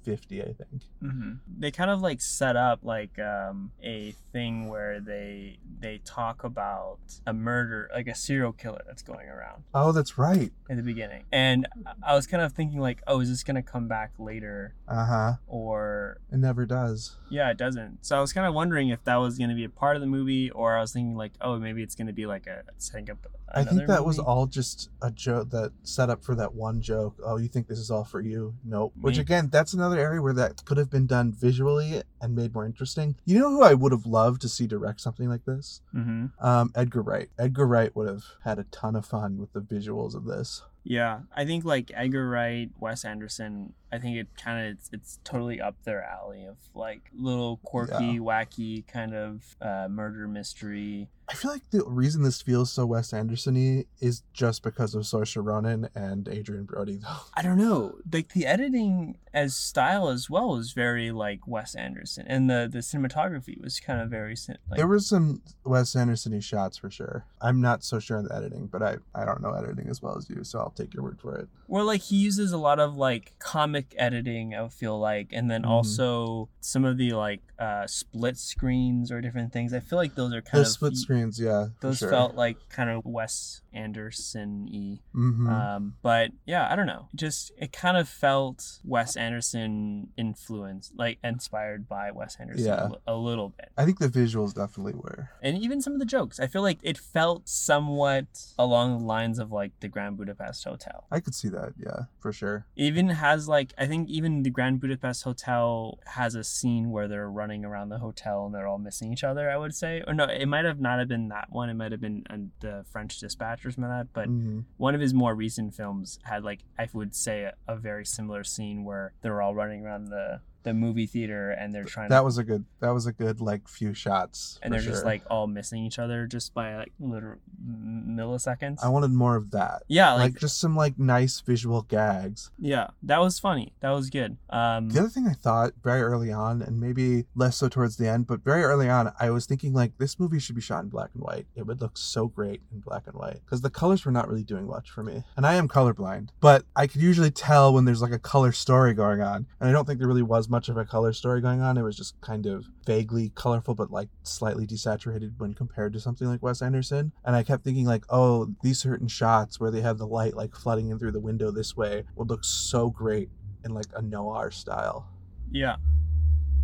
1950, 0.06 0.42
I 0.42 0.52
think. 0.54 0.82
hmm 1.00 1.32
They 1.58 1.70
kind 1.70 1.90
of 1.90 2.00
like 2.00 2.20
set 2.20 2.56
up 2.56 2.80
like 2.82 3.18
um, 3.18 3.70
a 3.82 4.14
thing 4.32 4.68
where 4.68 5.00
they 5.00 5.58
they 5.80 6.00
talk 6.04 6.44
about 6.44 6.98
a 7.26 7.32
murder, 7.32 7.90
like 7.94 8.06
a 8.08 8.14
serial 8.14 8.52
killer 8.52 8.82
that's 8.86 9.02
going 9.02 9.28
around 9.28 9.64
Oh, 9.74 9.92
that's 9.92 10.18
right. 10.18 10.52
in 10.68 10.76
the 10.76 10.82
beginning, 10.82 11.24
and 11.32 11.66
I 12.02 12.14
was 12.14 12.26
kind 12.26 12.42
of 12.42 12.52
thinking 12.52 12.80
like, 12.80 13.02
oh, 13.06 13.20
is 13.20 13.28
this 13.28 13.42
gonna 13.44 13.62
come 13.62 13.88
back 13.88 14.12
later, 14.18 14.74
Uh 14.88 15.06
huh. 15.06 15.32
or 15.46 16.18
It 16.30 16.38
never 16.38 16.66
does. 16.66 17.16
yeah, 17.30 17.50
it 17.50 17.56
doesn't. 17.58 18.04
So 18.04 18.16
I 18.16 18.20
was 18.20 18.32
kind 18.32 18.46
of 18.46 18.54
wondering 18.54 18.88
if 18.88 19.02
that 19.04 19.16
was 19.16 19.38
gonna 19.38 19.54
be 19.54 19.64
a 19.64 19.68
part 19.70 19.96
of 19.96 20.00
the 20.00 20.06
movie, 20.08 20.50
or 20.50 20.76
I 20.76 20.80
was 20.80 20.92
thinking 20.92 21.16
like, 21.16 21.32
oh, 21.40 21.58
maybe 21.58 21.82
it's 21.82 21.94
gonna 21.94 22.12
be 22.12 22.26
like 22.26 22.46
a 22.46 22.62
setting 22.78 23.10
up. 23.10 23.26
I 23.54 23.64
think 23.64 23.86
that 23.86 24.06
was 24.06 24.18
all 24.18 24.46
just 24.46 24.88
a 25.02 25.10
joke 25.10 25.50
that 25.50 25.72
set 25.82 26.08
up 26.08 26.24
for 26.24 26.34
that 26.36 26.54
one 26.54 26.80
joke. 26.80 27.20
Oh, 27.22 27.36
you 27.36 27.48
think 27.48 27.66
this 27.68 27.78
is 27.78 27.90
all 27.90 28.02
for 28.04 28.22
you? 28.22 28.54
Nope. 28.64 28.94
Which 28.98 29.18
again, 29.18 29.50
that's 29.52 29.74
another 29.74 29.91
area 29.98 30.20
where 30.22 30.32
that 30.34 30.64
could 30.64 30.76
have 30.78 30.90
been 30.90 31.06
done 31.06 31.32
visually 31.32 32.02
and 32.20 32.34
made 32.34 32.54
more 32.54 32.64
interesting. 32.66 33.16
You 33.24 33.38
know 33.38 33.50
who 33.50 33.62
I 33.62 33.74
would 33.74 33.92
have 33.92 34.06
loved 34.06 34.40
to 34.42 34.48
see 34.48 34.66
direct 34.66 35.00
something 35.00 35.28
like 35.28 35.44
this? 35.44 35.80
Mhm. 35.94 36.32
Um, 36.42 36.70
Edgar 36.74 37.02
Wright. 37.02 37.30
Edgar 37.38 37.66
Wright 37.66 37.94
would 37.94 38.08
have 38.08 38.24
had 38.42 38.58
a 38.58 38.64
ton 38.64 38.96
of 38.96 39.04
fun 39.06 39.38
with 39.38 39.52
the 39.52 39.60
visuals 39.60 40.14
of 40.14 40.24
this. 40.24 40.62
Yeah, 40.84 41.20
I 41.36 41.44
think 41.44 41.64
like 41.64 41.90
Edgar 41.94 42.28
Wright, 42.28 42.70
Wes 42.80 43.04
Anderson. 43.04 43.74
I 43.92 43.98
think 43.98 44.16
it 44.16 44.28
kind 44.42 44.66
of 44.66 44.72
it's, 44.72 44.90
it's 44.92 45.18
totally 45.22 45.60
up 45.60 45.76
their 45.84 46.02
alley 46.02 46.44
of 46.44 46.56
like 46.74 47.10
little 47.14 47.58
quirky, 47.58 48.18
wacky 48.18 48.86
kind 48.86 49.14
of 49.14 49.56
uh, 49.60 49.86
murder 49.90 50.26
mystery. 50.26 51.10
I 51.28 51.34
feel 51.34 51.50
like 51.50 51.70
the 51.70 51.84
reason 51.84 52.22
this 52.22 52.42
feels 52.42 52.72
so 52.72 52.84
Wes 52.84 53.12
Anderson-y 53.12 53.84
is 54.00 54.22
just 54.34 54.62
because 54.62 54.94
of 54.94 55.04
Saoirse 55.04 55.42
Ronan 55.42 55.88
and 55.94 56.28
Adrien 56.28 56.64
Brody, 56.64 56.96
though. 56.96 57.08
I 57.36 57.42
don't 57.42 57.58
know, 57.58 57.98
like 58.12 58.32
the 58.32 58.44
editing 58.44 59.18
as 59.32 59.56
style 59.56 60.08
as 60.08 60.28
well 60.28 60.56
is 60.56 60.72
very 60.72 61.10
like 61.10 61.46
Wes 61.46 61.74
Anderson, 61.74 62.26
and 62.28 62.50
the 62.50 62.68
the 62.70 62.80
cinematography 62.80 63.60
was 63.62 63.78
kind 63.80 64.00
of 64.00 64.10
very 64.10 64.36
like 64.70 64.78
there 64.78 64.86
were 64.86 65.00
some 65.00 65.42
Wes 65.64 65.94
Anderson-y 65.94 66.40
shots 66.40 66.76
for 66.76 66.90
sure. 66.90 67.24
I'm 67.40 67.60
not 67.60 67.84
so 67.84 67.98
sure 67.98 68.18
on 68.18 68.24
the 68.24 68.34
editing, 68.34 68.66
but 68.66 68.82
I, 68.82 68.96
I 69.14 69.24
don't 69.24 69.42
know 69.42 69.52
editing 69.52 69.88
as 69.88 70.02
well 70.02 70.16
as 70.16 70.28
you, 70.30 70.44
so 70.44 70.58
I'll 70.58 70.70
take 70.70 70.94
your 70.94 71.02
word 71.02 71.18
for 71.20 71.34
it. 71.36 71.48
Well, 71.66 71.84
like 71.84 72.02
he 72.02 72.16
uses 72.16 72.52
a 72.52 72.58
lot 72.58 72.78
of 72.78 72.96
like 72.96 73.32
comic 73.38 73.81
editing, 73.96 74.54
I 74.54 74.68
feel 74.68 74.98
like, 74.98 75.32
and 75.32 75.50
then 75.50 75.62
Mhm. 75.62 75.68
also 75.68 76.48
some 76.60 76.84
of 76.84 76.96
the 76.98 77.12
like 77.12 77.40
uh, 77.58 77.86
split 77.86 78.36
screens 78.38 79.12
or 79.12 79.20
different 79.20 79.52
things. 79.52 79.72
I 79.72 79.78
feel 79.78 79.96
like 79.96 80.16
those 80.16 80.32
are 80.34 80.42
kind 80.42 80.58
Those 80.60 80.68
of 80.68 80.72
split 80.72 80.96
screens, 80.96 81.38
yeah. 81.38 81.68
those 81.80 81.98
sure. 81.98 82.10
felt 82.10 82.34
like 82.34 82.56
kind 82.70 82.90
of 82.90 83.04
Wes 83.04 83.60
Anderson 83.72 84.66
y. 84.72 84.98
Mhm. 85.14 85.48
Um, 85.48 85.94
but 86.02 86.32
yeah, 86.44 86.68
I 86.70 86.74
don't 86.76 86.86
know. 86.86 87.08
Just 87.14 87.52
it 87.56 87.72
kind 87.72 87.96
of 87.96 88.08
felt 88.08 88.80
Wes 88.84 89.16
Anderson 89.16 90.08
influenced, 90.16 90.96
like 90.96 91.18
inspired 91.22 91.88
by 91.88 92.10
Wes 92.10 92.36
Anderson 92.40 92.66
Yeah. 92.66 92.88
a 93.06 93.12
a 93.12 93.16
little 93.16 93.50
bit. 93.50 93.70
I 93.76 93.84
think 93.84 93.98
the 93.98 94.08
visuals 94.08 94.54
definitely 94.54 94.94
were. 94.94 95.30
And 95.42 95.56
even 95.58 95.80
some 95.80 95.92
of 95.92 95.98
the 96.00 96.04
jokes, 96.06 96.40
I 96.40 96.46
feel 96.48 96.62
like 96.62 96.78
it 96.82 96.98
felt 96.98 97.48
somewhat 97.48 98.26
along 98.58 98.98
the 98.98 99.04
lines 99.04 99.38
of 99.38 99.52
like 99.52 99.78
the 99.80 99.88
Grand 99.88 100.16
Budapest 100.16 100.64
Hotel. 100.64 101.04
I 101.10 101.20
could 101.20 101.34
see 101.34 101.48
that, 101.50 101.74
yeah, 101.76 102.04
for 102.18 102.32
sure. 102.32 102.66
even 102.74 103.10
has 103.10 103.48
like 103.48 103.71
I 103.78 103.86
think 103.86 104.08
even 104.08 104.42
the 104.42 104.50
Grand 104.50 104.80
Budapest 104.80 105.22
Hotel 105.24 105.98
has 106.06 106.34
a 106.34 106.44
scene 106.44 106.90
where 106.90 107.08
they're 107.08 107.30
running 107.30 107.64
around 107.64 107.88
the 107.88 107.98
hotel 107.98 108.46
and 108.46 108.54
they're 108.54 108.66
all 108.66 108.78
missing 108.78 109.12
each 109.12 109.24
other. 109.24 109.50
I 109.50 109.56
would 109.56 109.74
say, 109.74 110.02
or 110.06 110.14
no, 110.14 110.24
it 110.24 110.46
might 110.46 110.64
have 110.64 110.80
not 110.80 110.98
have 110.98 111.08
been 111.08 111.28
that 111.28 111.48
one. 111.50 111.68
It 111.70 111.74
might 111.74 111.92
have 111.92 112.00
been 112.00 112.24
uh, 112.30 112.36
the 112.60 112.84
French 112.90 113.18
Dispatchers, 113.20 113.76
that. 113.76 114.08
But 114.12 114.28
Mhm. 114.28 114.64
one 114.76 114.94
of 114.94 115.00
his 115.00 115.12
more 115.14 115.34
recent 115.34 115.74
films 115.74 116.18
had 116.24 116.44
like 116.44 116.60
I 116.78 116.88
would 116.92 117.14
say 117.14 117.44
a, 117.44 117.54
a 117.68 117.76
very 117.76 118.04
similar 118.04 118.44
scene 118.44 118.84
where 118.84 119.12
they're 119.22 119.42
all 119.42 119.54
running 119.54 119.84
around 119.84 120.06
the 120.06 120.40
the 120.62 120.74
movie 120.74 121.06
theater 121.06 121.50
and 121.50 121.74
they're 121.74 121.84
trying 121.84 122.08
that 122.08 122.18
to 122.18 122.24
was 122.24 122.38
a 122.38 122.44
good 122.44 122.64
that 122.80 122.90
was 122.90 123.06
a 123.06 123.12
good 123.12 123.40
like 123.40 123.68
few 123.68 123.94
shots 123.94 124.58
and 124.62 124.72
they're 124.72 124.80
just 124.80 125.04
like 125.04 125.22
all 125.30 125.46
missing 125.46 125.84
each 125.84 125.98
other 125.98 126.26
just 126.26 126.54
by 126.54 126.76
like 126.76 126.92
literal 127.00 127.38
milliseconds. 127.66 128.78
i 128.82 128.88
wanted 128.88 129.10
more 129.10 129.36
of 129.36 129.50
that 129.50 129.82
yeah, 129.88 130.12
like, 130.12 130.32
like, 130.32 130.40
just 130.40 130.58
some 130.58 130.76
like 130.76 130.98
nice 130.98 131.40
visual 131.40 131.82
gags 131.82 132.50
yeah, 132.58 132.88
that 133.02 133.20
was 133.20 133.38
funny. 133.38 133.72
That 133.80 133.90
was 133.90 134.08
good. 134.08 134.36
Um, 134.50 134.88
the 134.90 135.00
other 135.00 135.08
thing 135.08 135.26
i 135.26 135.32
thought 135.32 135.72
very 135.82 136.02
early 136.02 136.32
on 136.32 136.62
and 136.62 136.80
maybe 136.80 137.26
less 137.34 137.56
so 137.56 137.68
towards 137.68 137.96
the 137.96 138.08
end 138.08 138.26
but 138.26 138.40
very 138.40 138.62
early 138.62 138.88
on 138.88 139.12
i 139.18 139.30
was 139.30 139.46
thinking 139.46 139.72
like 139.72 139.96
this 139.98 140.18
movie 140.18 140.38
should 140.38 140.54
be 140.54 140.60
shot 140.60 140.82
in 140.82 140.88
black 140.88 141.10
and 141.14 141.22
white 141.22 141.46
it 141.54 141.66
would 141.66 141.80
look 141.80 141.96
so 141.96 142.26
great 142.26 142.60
in 142.72 142.80
black 142.80 143.06
and 143.06 143.16
white 143.16 143.40
because 143.44 143.60
the 143.60 143.70
colors 143.70 144.04
were 144.04 144.12
not 144.12 144.28
really 144.28 144.42
doing 144.42 144.66
much 144.66 144.90
for 144.90 145.02
me 145.02 145.22
and 145.36 145.46
i 145.46 145.54
am 145.54 145.68
colorblind 145.68 146.28
but 146.40 146.64
i 146.76 146.86
could 146.86 147.02
usually 147.02 147.30
tell 147.30 147.72
when 147.72 147.84
there's 147.84 148.02
like 148.02 148.12
a 148.12 148.18
color 148.18 148.52
story 148.52 148.94
going 148.94 149.20
on 149.20 149.46
and 149.60 149.68
i 149.68 149.72
don't 149.72 149.86
think 149.86 149.98
there 149.98 150.08
really 150.08 150.22
was 150.22 150.48
much 150.52 150.68
of 150.68 150.76
a 150.76 150.84
color 150.84 151.12
story 151.12 151.40
going 151.40 151.60
on. 151.60 151.76
It 151.76 151.82
was 151.82 151.96
just 151.96 152.20
kind 152.20 152.46
of 152.46 152.66
vaguely 152.86 153.32
colorful 153.34 153.74
but 153.74 153.90
like 153.90 154.10
slightly 154.22 154.66
desaturated 154.66 155.32
when 155.38 155.54
compared 155.54 155.94
to 155.94 156.00
something 156.00 156.28
like 156.28 156.42
wes 156.42 156.62
anderson. 156.62 157.10
And 157.24 157.34
i 157.34 157.42
kept 157.42 157.64
thinking 157.64 157.86
like 157.86 158.04
oh 158.10 158.54
these 158.62 158.78
certain 158.78 159.08
shots 159.08 159.58
where 159.58 159.70
they 159.70 159.80
have 159.80 159.98
the 159.98 160.06
light 160.06 160.36
like 160.36 160.54
flooding 160.54 160.90
in 160.90 160.98
through 160.98 161.12
the 161.12 161.20
window 161.20 161.50
this 161.50 161.76
way 161.76 162.04
would 162.14 162.28
look 162.28 162.44
so 162.44 162.90
great 162.90 163.30
in 163.64 163.72
like 163.72 163.86
a 163.96 164.02
noir 164.02 164.50
style. 164.50 165.08
Yeah. 165.50 165.76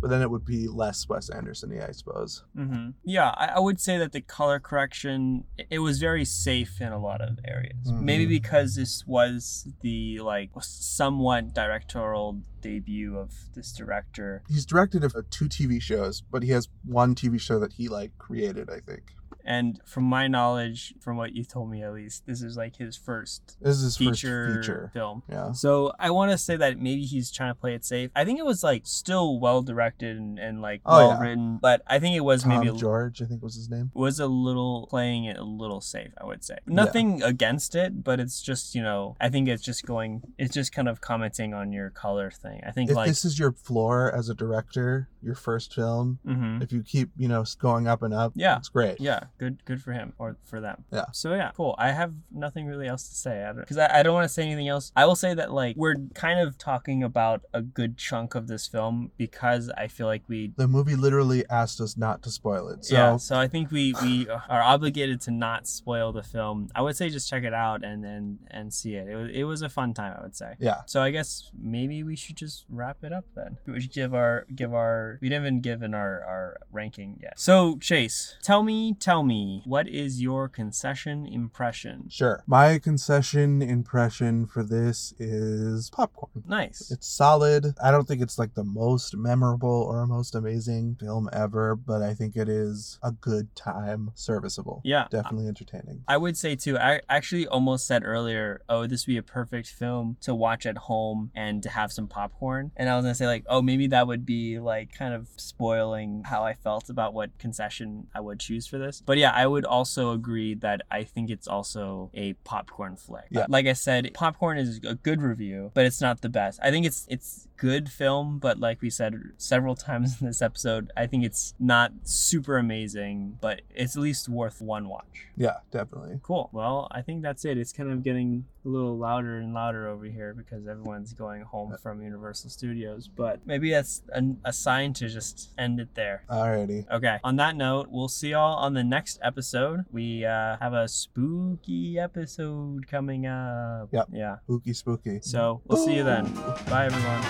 But 0.01 0.09
then 0.09 0.21
it 0.21 0.29
would 0.31 0.45
be 0.45 0.67
less 0.67 1.07
Wes 1.09 1.29
Anderson 1.29 1.71
y, 1.71 1.85
I 1.87 1.91
suppose. 1.91 2.43
hmm 2.55 2.89
Yeah, 3.03 3.29
I, 3.35 3.47
I 3.55 3.59
would 3.59 3.79
say 3.79 3.97
that 3.97 4.11
the 4.11 4.21
color 4.21 4.59
correction 4.59 5.43
it- 5.57 5.79
was 5.79 5.99
very 5.99 6.25
safe 6.25 6.79
in 6.81 6.91
a 6.91 6.99
lot 6.99 7.21
of 7.21 7.39
areas. 7.45 7.91
Maybe 7.91 8.25
Mhm. 8.25 8.29
because 8.29 8.75
this 8.75 9.05
was 9.07 9.67
the 9.81 10.19
like 10.19 10.51
somewhat 10.61 11.53
directorial 11.53 12.41
debut 12.61 13.17
of 13.17 13.31
this 13.55 13.71
director, 13.73 14.43
He's 14.49 14.65
directed 14.65 15.03
two 15.29 15.47
TV 15.47 15.81
shows, 15.81 16.21
but 16.21 16.43
he 16.43 16.49
has 16.49 16.67
one 16.85 17.15
TV 17.15 17.39
show 17.39 17.59
that 17.59 17.73
he 17.73 17.87
like 17.87 18.17
created, 18.17 18.69
I 18.69 18.79
think. 18.79 19.13
And 19.49 19.79
from 19.85 20.03
my 20.05 20.27
knowledge, 20.27 20.93
from 21.01 21.17
what 21.17 21.33
you 21.33 21.43
told 21.43 21.69
me 21.71 21.81
at 21.83 21.91
least, 21.93 22.25
this 22.27 22.41
is 22.41 22.55
like 22.55 22.75
his 22.77 22.95
first 22.95 23.57
This 23.59 23.77
is 23.77 23.83
his 23.83 23.97
feature, 23.97 24.45
first 24.55 24.67
feature. 24.67 24.91
film. 24.93 25.23
Yeah. 25.27 25.51
So 25.53 25.91
I 25.99 26.11
want 26.11 26.31
to 26.31 26.37
say 26.37 26.55
that 26.55 26.77
maybe 26.79 27.01
he's 27.03 27.31
trying 27.31 27.51
to 27.53 27.59
play 27.59 27.73
it 27.73 27.83
safe. 27.83 28.11
I 28.15 28.23
think 28.25 28.37
it 28.39 28.45
was 28.45 28.63
like 28.63 28.83
still 28.85 29.39
well 29.39 29.61
directed 29.61 30.15
and, 30.17 30.37
and 30.39 30.61
like 30.61 30.81
Oh, 30.85 30.97
well 30.97 31.09
yeah. 31.09 31.19
written, 31.19 31.57
but 31.61 31.81
I 31.87 31.99
think 31.99 32.15
it 32.15 32.21
was 32.21 32.43
Tom 32.43 32.51
maybe 32.53 32.67
a, 32.67 32.73
George, 32.73 33.21
I 33.21 33.25
think 33.25 33.41
was 33.41 33.55
his 33.55 33.69
name. 33.69 33.91
was 33.93 34.19
a 34.19 34.27
little 34.27 34.87
playing 34.89 35.25
it 35.25 35.37
a 35.37 35.43
little 35.43 35.81
safe. 35.81 36.11
I 36.21 36.25
would 36.25 36.43
say 36.43 36.59
nothing 36.67 37.23
against 37.23 37.73
it, 37.75 38.03
but 38.03 38.19
it's 38.19 38.41
just 38.41 38.75
you 38.75 38.83
know 38.83 39.17
I 39.19 39.29
think 39.29 39.47
it's 39.49 39.63
just 39.63 39.83
going. 39.85 40.21
It's 40.37 40.53
just 40.53 40.71
kind 40.71 40.87
of 40.87 41.01
commenting 41.01 41.53
on 41.55 41.71
your 41.73 41.89
color 41.89 42.29
thing. 42.31 42.61
I 42.65 42.71
think 42.71 42.89
If 42.91 42.95
like 42.95 43.07
this 43.07 43.25
is 43.25 43.39
your 43.39 43.51
floor 43.53 44.13
as 44.15 44.29
a 44.29 44.35
director, 44.35 45.09
your 45.21 45.35
first 45.35 45.73
film, 45.73 46.19
hmm 46.25 46.61
if 46.61 46.71
you 46.71 46.83
keep, 46.83 47.09
you 47.17 47.27
know, 47.27 47.43
going 47.59 47.87
up 47.87 48.01
and 48.03 48.13
up, 48.13 48.33
Yeah. 48.35 48.57
it's 48.57 48.69
great. 48.69 48.99
yeah, 48.99 49.21
good 49.39 49.65
good 49.65 49.81
for 49.81 49.93
him 49.93 50.13
or 50.19 50.37
for 50.43 50.59
them. 50.61 50.83
Yeah. 50.91 51.05
So 51.13 51.33
yeah, 51.33 51.51
cool. 51.55 51.75
I 51.77 51.91
have 51.91 52.13
nothing 52.31 52.67
really 52.67 52.87
else 52.87 53.07
to 53.09 53.15
say 53.15 53.49
because 53.55 53.77
I, 53.77 53.99
I 53.99 54.03
don't 54.03 54.13
want 54.13 54.25
to 54.25 54.33
say 54.33 54.43
anything 54.43 54.67
else. 54.67 54.91
I 54.95 55.05
will 55.05 55.15
say 55.15 55.33
that 55.33 55.51
like 55.51 55.75
we're 55.77 55.95
kind 56.13 56.39
of 56.39 56.57
talking 56.57 57.01
about 57.03 57.41
a 57.53 57.61
good 57.61 57.97
chunk 57.97 58.35
of 58.35 58.47
this 58.47 58.67
film 58.67 59.11
because 59.17 59.71
I 59.77 59.87
feel 59.87 60.07
like 60.07 60.23
we 60.27 60.53
The 60.55 60.67
movie 60.67 60.95
literally 60.95 61.43
asked 61.49 61.81
us 61.81 61.97
not 61.97 62.21
to 62.23 62.29
spoil 62.29 62.67
it. 62.69 62.85
So 62.85 62.95
yeah, 62.95 63.17
so 63.17 63.39
I 63.39 63.47
think 63.47 63.71
we 63.71 63.95
we 64.01 64.27
are 64.49 64.61
obligated 64.61 65.21
to 65.21 65.31
not 65.31 65.67
spoil 65.67 66.11
the 66.11 66.23
film. 66.23 66.69
I 66.75 66.81
would 66.81 66.95
say 66.95 67.09
just 67.09 67.29
check 67.29 67.43
it 67.43 67.53
out 67.53 67.83
and 67.83 68.05
and 68.05 68.39
and 68.51 68.73
see 68.73 68.95
it. 68.95 69.07
It 69.07 69.15
was 69.15 69.29
it 69.33 69.43
was 69.43 69.61
a 69.61 69.69
fun 69.69 69.93
time, 69.93 70.15
I 70.19 70.21
would 70.21 70.35
say. 70.35 70.55
yeah. 70.59 70.81
So 70.85 71.01
I 71.01 71.11
guess 71.11 71.49
maybe 71.59 72.03
we 72.03 72.15
should 72.15 72.35
just 72.35 72.65
wrap 72.69 73.03
it 73.03 73.13
up 73.13 73.25
then. 73.35 73.57
We 73.65 73.81
should 73.81 73.93
give 73.93 74.13
our 74.13 74.45
give 74.53 74.73
our 74.73 75.17
we 75.21 75.29
didn't 75.29 75.43
even 75.45 75.61
give 75.61 75.81
in 75.81 75.93
our 75.93 76.21
our 76.23 76.57
ranking 76.71 77.19
yet. 77.21 77.39
So 77.39 77.77
Chase, 77.77 78.35
tell 78.43 78.63
me, 78.63 78.93
tell 78.99 79.23
me, 79.23 79.28
what 79.65 79.87
is 79.87 80.21
your 80.21 80.47
concession 80.47 81.25
impression? 81.25 82.07
Sure. 82.09 82.43
My 82.47 82.79
concession 82.79 83.61
impression 83.61 84.47
for 84.47 84.63
this 84.63 85.13
is 85.19 85.89
popcorn. 85.89 86.43
Nice. 86.47 86.91
It's 86.91 87.07
solid. 87.07 87.75
I 87.83 87.91
don't 87.91 88.07
think 88.07 88.21
it's 88.21 88.39
like 88.39 88.55
the 88.55 88.63
most 88.63 89.15
memorable 89.15 89.69
or 89.69 90.05
most 90.07 90.35
amazing 90.35 90.97
film 90.99 91.29
ever, 91.33 91.75
but 91.75 92.01
I 92.01 92.13
think 92.13 92.35
it 92.35 92.49
is 92.49 92.99
a 93.03 93.11
good 93.11 93.55
time, 93.55 94.11
serviceable. 94.15 94.81
Yeah. 94.83 95.07
Definitely 95.09 95.47
entertaining. 95.47 96.03
I 96.07 96.17
would 96.17 96.37
say 96.37 96.55
too. 96.55 96.77
I 96.77 97.01
actually 97.07 97.47
almost 97.47 97.85
said 97.85 98.03
earlier, 98.03 98.61
"Oh, 98.67 98.87
this 98.87 99.05
would 99.05 99.11
be 99.11 99.17
a 99.17 99.23
perfect 99.23 99.67
film 99.67 100.17
to 100.21 100.33
watch 100.33 100.65
at 100.65 100.77
home 100.77 101.31
and 101.35 101.61
to 101.63 101.69
have 101.69 101.91
some 101.91 102.07
popcorn." 102.07 102.71
And 102.75 102.89
I 102.89 102.95
was 102.95 103.05
gonna 103.05 103.15
say 103.15 103.27
like, 103.27 103.45
"Oh, 103.47 103.61
maybe 103.61 103.87
that 103.87 104.07
would 104.07 104.25
be 104.25 104.59
like 104.59 104.93
kind 104.93 105.13
of 105.13 105.27
spoiling 105.37 106.23
how 106.25 106.43
I 106.43 106.53
felt 106.53 106.89
about 106.89 107.13
what 107.13 107.37
concession 107.37 108.07
I 108.15 108.21
would 108.21 108.39
choose 108.39 108.65
for 108.65 108.77
this." 108.77 109.01
But 109.05 109.18
yeah, 109.19 109.31
I 109.31 109.45
would 109.45 109.65
also 109.65 110.11
agree 110.11 110.53
that 110.55 110.81
I 110.89 111.03
think 111.03 111.29
it's 111.29 111.47
also 111.47 112.09
a 112.13 112.33
popcorn 112.43 112.95
flick. 112.95 113.25
Yeah. 113.29 113.45
Like 113.49 113.67
I 113.67 113.73
said, 113.73 114.11
popcorn 114.13 114.57
is 114.57 114.79
a 114.83 114.95
good 114.95 115.21
review, 115.21 115.71
but 115.73 115.85
it's 115.85 116.01
not 116.01 116.21
the 116.21 116.29
best. 116.29 116.59
I 116.63 116.71
think 116.71 116.85
it's 116.85 117.05
it's 117.09 117.47
good 117.57 117.89
film, 117.89 118.39
but 118.39 118.59
like 118.59 118.81
we 118.81 118.89
said 118.89 119.15
several 119.37 119.75
times 119.87 120.19
in 120.21 120.27
this 120.27 120.41
episode, 120.41 120.91
I 120.95 121.05
think 121.07 121.23
it's 121.23 121.53
not 121.59 121.91
super 122.03 122.57
amazing, 122.57 123.37
but 123.41 123.61
it's 123.69 123.95
at 123.95 124.01
least 124.01 124.29
worth 124.29 124.61
one 124.61 124.87
watch. 124.87 125.27
Yeah, 125.35 125.57
definitely. 125.71 126.19
Cool. 126.23 126.49
Well, 126.51 126.87
I 126.91 127.01
think 127.01 127.21
that's 127.21 127.45
it. 127.45 127.57
It's 127.57 127.73
kind 127.73 127.91
of 127.91 128.03
getting 128.03 128.45
a 128.65 128.67
little 128.67 128.97
louder 128.97 129.37
and 129.37 129.53
louder 129.53 129.87
over 129.87 130.05
here 130.05 130.33
because 130.33 130.67
everyone's 130.67 131.13
going 131.13 131.41
home 131.41 131.75
from 131.81 132.01
Universal 132.01 132.49
Studios. 132.49 133.07
But 133.07 133.45
maybe 133.45 133.71
that's 133.71 134.03
a, 134.13 134.21
a 134.45 134.53
sign 134.53 134.93
to 134.93 135.07
just 135.07 135.51
end 135.57 135.79
it 135.79 135.95
there. 135.95 136.23
Alrighty. 136.29 136.89
Okay. 136.91 137.17
On 137.23 137.35
that 137.37 137.55
note, 137.55 137.87
we'll 137.89 138.09
see 138.09 138.29
y'all 138.29 138.57
on 138.57 138.73
the 138.73 138.83
next 138.83 139.19
episode. 139.23 139.85
We 139.91 140.25
uh, 140.25 140.57
have 140.59 140.73
a 140.73 140.87
spooky 140.87 141.99
episode 141.99 142.87
coming 142.87 143.25
up. 143.25 143.89
Yep. 143.91 144.09
Yeah. 144.11 144.37
Spooky, 144.43 144.73
spooky. 144.73 145.19
So 145.21 145.61
we'll 145.65 145.83
see 145.83 145.95
you 145.95 146.03
then. 146.03 146.31
Bye, 146.69 146.85
everyone. 146.85 147.21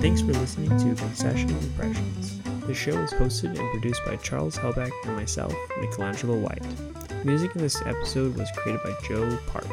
Thanks 0.00 0.20
for 0.20 0.32
listening 0.32 0.70
to 0.78 0.94
Concession 1.02 1.50
Impressions. 1.50 2.37
The 2.68 2.74
show 2.74 2.98
is 2.98 3.12
hosted 3.12 3.58
and 3.58 3.70
produced 3.70 4.04
by 4.04 4.16
Charles 4.16 4.58
Helbeck 4.58 4.92
and 5.06 5.16
myself, 5.16 5.54
Michelangelo 5.80 6.36
White. 6.36 6.62
Music 7.24 7.56
in 7.56 7.62
this 7.62 7.80
episode 7.86 8.36
was 8.36 8.50
created 8.56 8.82
by 8.82 8.94
Joe 9.08 9.38
Part. 9.46 9.66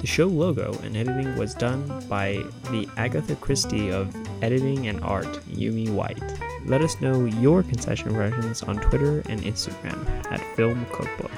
The 0.00 0.06
show 0.08 0.26
logo 0.26 0.76
and 0.82 0.96
editing 0.96 1.36
was 1.36 1.54
done 1.54 1.86
by 2.08 2.44
the 2.72 2.88
Agatha 2.96 3.36
Christie 3.36 3.92
of 3.92 4.12
editing 4.42 4.88
and 4.88 5.00
art, 5.04 5.28
Yumi 5.46 5.90
White. 5.90 6.20
Let 6.66 6.80
us 6.80 7.00
know 7.00 7.24
your 7.24 7.62
concession 7.62 8.10
versions 8.10 8.64
on 8.64 8.80
Twitter 8.80 9.20
and 9.28 9.40
Instagram 9.42 10.04
at 10.32 10.40
Film 10.56 10.86
Cookbook. 10.86 11.30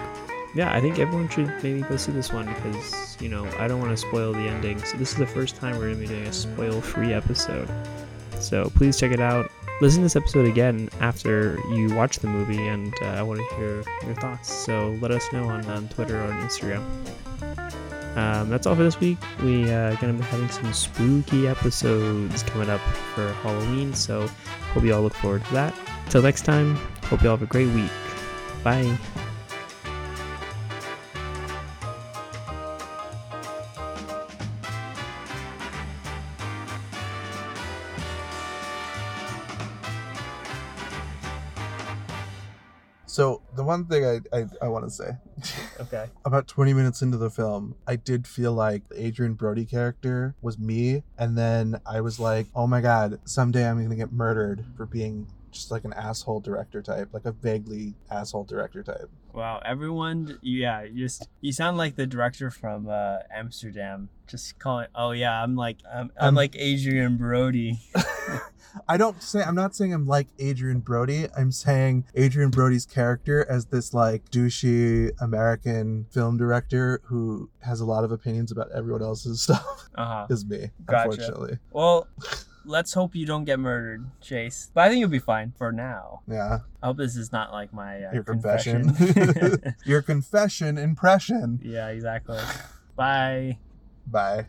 Yeah, 0.55 0.75
I 0.75 0.81
think 0.81 0.99
everyone 0.99 1.29
should 1.29 1.53
maybe 1.63 1.83
go 1.83 1.99
see 1.99 2.13
this 2.13 2.33
one 2.33 2.47
because, 2.47 3.21
you 3.21 3.29
know, 3.29 3.47
I 3.59 3.69
don't 3.69 3.81
want 3.81 3.91
to 3.91 3.99
spoil 3.99 4.33
the 4.33 4.49
ending. 4.49 4.79
So, 4.79 4.97
this 4.97 5.13
is 5.13 5.19
the 5.19 5.27
first 5.27 5.57
time 5.57 5.77
we're 5.77 5.93
going 5.93 5.97
to 5.97 6.01
be 6.01 6.07
doing 6.07 6.27
a 6.27 6.33
spoil 6.33 6.81
free 6.81 7.13
episode. 7.13 7.69
So, 8.41 8.71
please 8.75 8.99
check 8.99 9.13
it 9.13 9.21
out. 9.21 9.50
Listen 9.81 10.01
to 10.01 10.05
this 10.05 10.17
episode 10.17 10.47
again 10.47 10.91
after 11.01 11.59
you 11.71 11.95
watch 11.95 12.19
the 12.19 12.29
movie, 12.29 12.67
and 12.69 12.93
uh, 13.01 13.07
I 13.07 13.23
want 13.23 13.41
to 13.41 13.57
hear 13.57 13.83
your 14.05 14.15
thoughts. 14.17 14.53
So, 14.53 14.99
let 15.01 15.11
us 15.11 15.33
know 15.33 15.49
on, 15.49 15.65
on 15.67 15.89
Twitter 15.89 16.21
or 16.21 16.25
on 16.25 16.43
Instagram. 16.47 16.85
Um, 18.17 18.51
that's 18.51 18.67
all 18.67 18.75
for 18.75 18.83
this 18.83 19.01
week. 19.01 19.19
We 19.43 19.71
uh, 19.71 19.95
gonna 19.97 20.15
be 20.15 20.23
having 20.25 20.49
some 20.49 20.73
spooky 20.73 21.49
episodes 21.49 22.43
coming 22.43 22.69
up 22.69 22.81
for 23.15 23.33
Halloween, 23.35 23.95
so 23.95 24.27
hope 24.73 24.85
you 24.85 24.95
all 24.95 25.03
look 25.03 25.15
forward 25.15 25.45
to 25.47 25.53
that. 25.55 25.75
Till 26.11 26.23
next 26.23 26.43
time, 26.43 26.77
hope 27.05 27.23
you 27.23 27.31
all 27.31 27.37
have 27.37 27.43
a 27.43 27.51
great 27.51 27.69
week. 27.69 27.91
Bye. 28.63 28.99
One 43.71 43.87
thing 43.87 44.05
I 44.05 44.17
I, 44.37 44.47
I 44.63 44.67
want 44.67 44.85
to 44.87 44.91
say 44.91 45.11
Okay. 45.81 46.07
about 46.25 46.49
20 46.49 46.75
minutes 46.75 47.03
into 47.03 47.17
the 47.17 47.31
film, 47.31 47.77
I 47.87 47.95
did 47.95 48.27
feel 48.27 48.53
like 48.53 48.83
the 48.89 49.07
Adrien 49.07 49.35
Brody 49.35 49.65
character 49.65 50.35
was 50.43 50.59
me, 50.59 51.05
and 51.17 51.39
then 51.39 51.81
I 51.87 52.01
was 52.01 52.19
like, 52.19 52.49
oh 52.53 52.67
my 52.67 52.81
god, 52.81 53.21
someday 53.25 53.69
I'm 53.69 53.81
gonna 53.81 53.95
get 53.95 54.11
murdered 54.13 54.65
for 54.77 54.87
being 54.87 55.29
just 55.51 55.71
like 55.71 55.85
an 55.85 55.93
asshole 55.93 56.41
director 56.41 56.83
type, 56.83 57.09
like 57.13 57.25
a 57.25 57.33
vaguely 57.33 57.95
asshole 58.11 58.45
director 58.45 58.83
type. 58.83 59.11
Wow, 59.33 59.61
everyone, 59.65 60.39
yeah, 60.43 60.87
just 60.89 61.29
you 61.41 61.53
sound 61.53 61.77
like 61.77 61.97
the 61.97 62.07
director 62.07 62.51
from 62.51 62.89
uh, 62.89 63.19
Amsterdam. 63.35 64.09
Just 64.27 64.59
calling, 64.59 64.87
oh 64.95 65.11
yeah, 65.13 65.43
I'm 65.43 65.57
like 65.57 65.79
I'm, 65.93 66.11
I'm 66.21 66.29
Um, 66.29 66.35
like 66.35 66.55
Adrien 66.57 67.17
Brody. 67.17 67.81
I 68.89 68.97
don't 68.97 69.21
say 69.21 69.43
I'm 69.43 69.55
not 69.57 69.75
saying 69.75 69.93
I'm 69.93 70.07
like 70.07 70.29
Adrien 70.41 70.79
Brody. 70.81 71.27
I'm 71.37 71.51
saying 71.51 72.05
Adrien 72.17 72.51
Brody's 72.51 72.87
character 72.87 73.45
as 73.49 73.67
this 73.67 73.93
like 73.93 74.31
douchey 74.31 75.11
American 75.21 76.07
film 76.11 76.37
director 76.37 77.01
who 77.05 77.51
has 77.61 77.81
a 77.81 77.85
lot 77.85 78.05
of 78.05 78.13
opinions 78.13 78.53
about 78.53 78.71
everyone 78.73 79.03
else's 79.03 79.43
stuff 79.45 79.89
Uh 79.97 80.05
huh. 80.07 80.27
is 80.31 80.45
me, 80.47 80.71
Gotcha. 80.87 81.09
unfortunately. 81.11 81.59
Well, 81.73 82.07
let's 82.65 82.93
hope 82.95 83.15
you 83.15 83.27
don't 83.27 83.45
get 83.45 83.59
murdered, 83.59 84.07
Chase. 84.21 84.71
But 84.75 84.83
I 84.83 84.89
think 84.89 85.01
you'll 85.01 85.09
be 85.09 85.19
fine 85.19 85.53
for 85.57 85.73
now. 85.73 86.21
Yeah. 86.29 86.61
I 86.83 86.87
hope 86.87 86.97
this 86.97 87.17
is 87.17 87.33
not 87.33 87.53
like 87.53 87.73
my 87.73 88.03
uh, 88.05 88.13
Your 88.13 88.23
confession. 88.25 88.95
confession. 88.95 89.75
Your 89.85 90.03
confession 90.03 90.79
impression. 90.79 91.61
yeah, 91.63 91.89
exactly. 91.89 92.39
Bye. 92.97 93.59
Bye. 94.07 94.47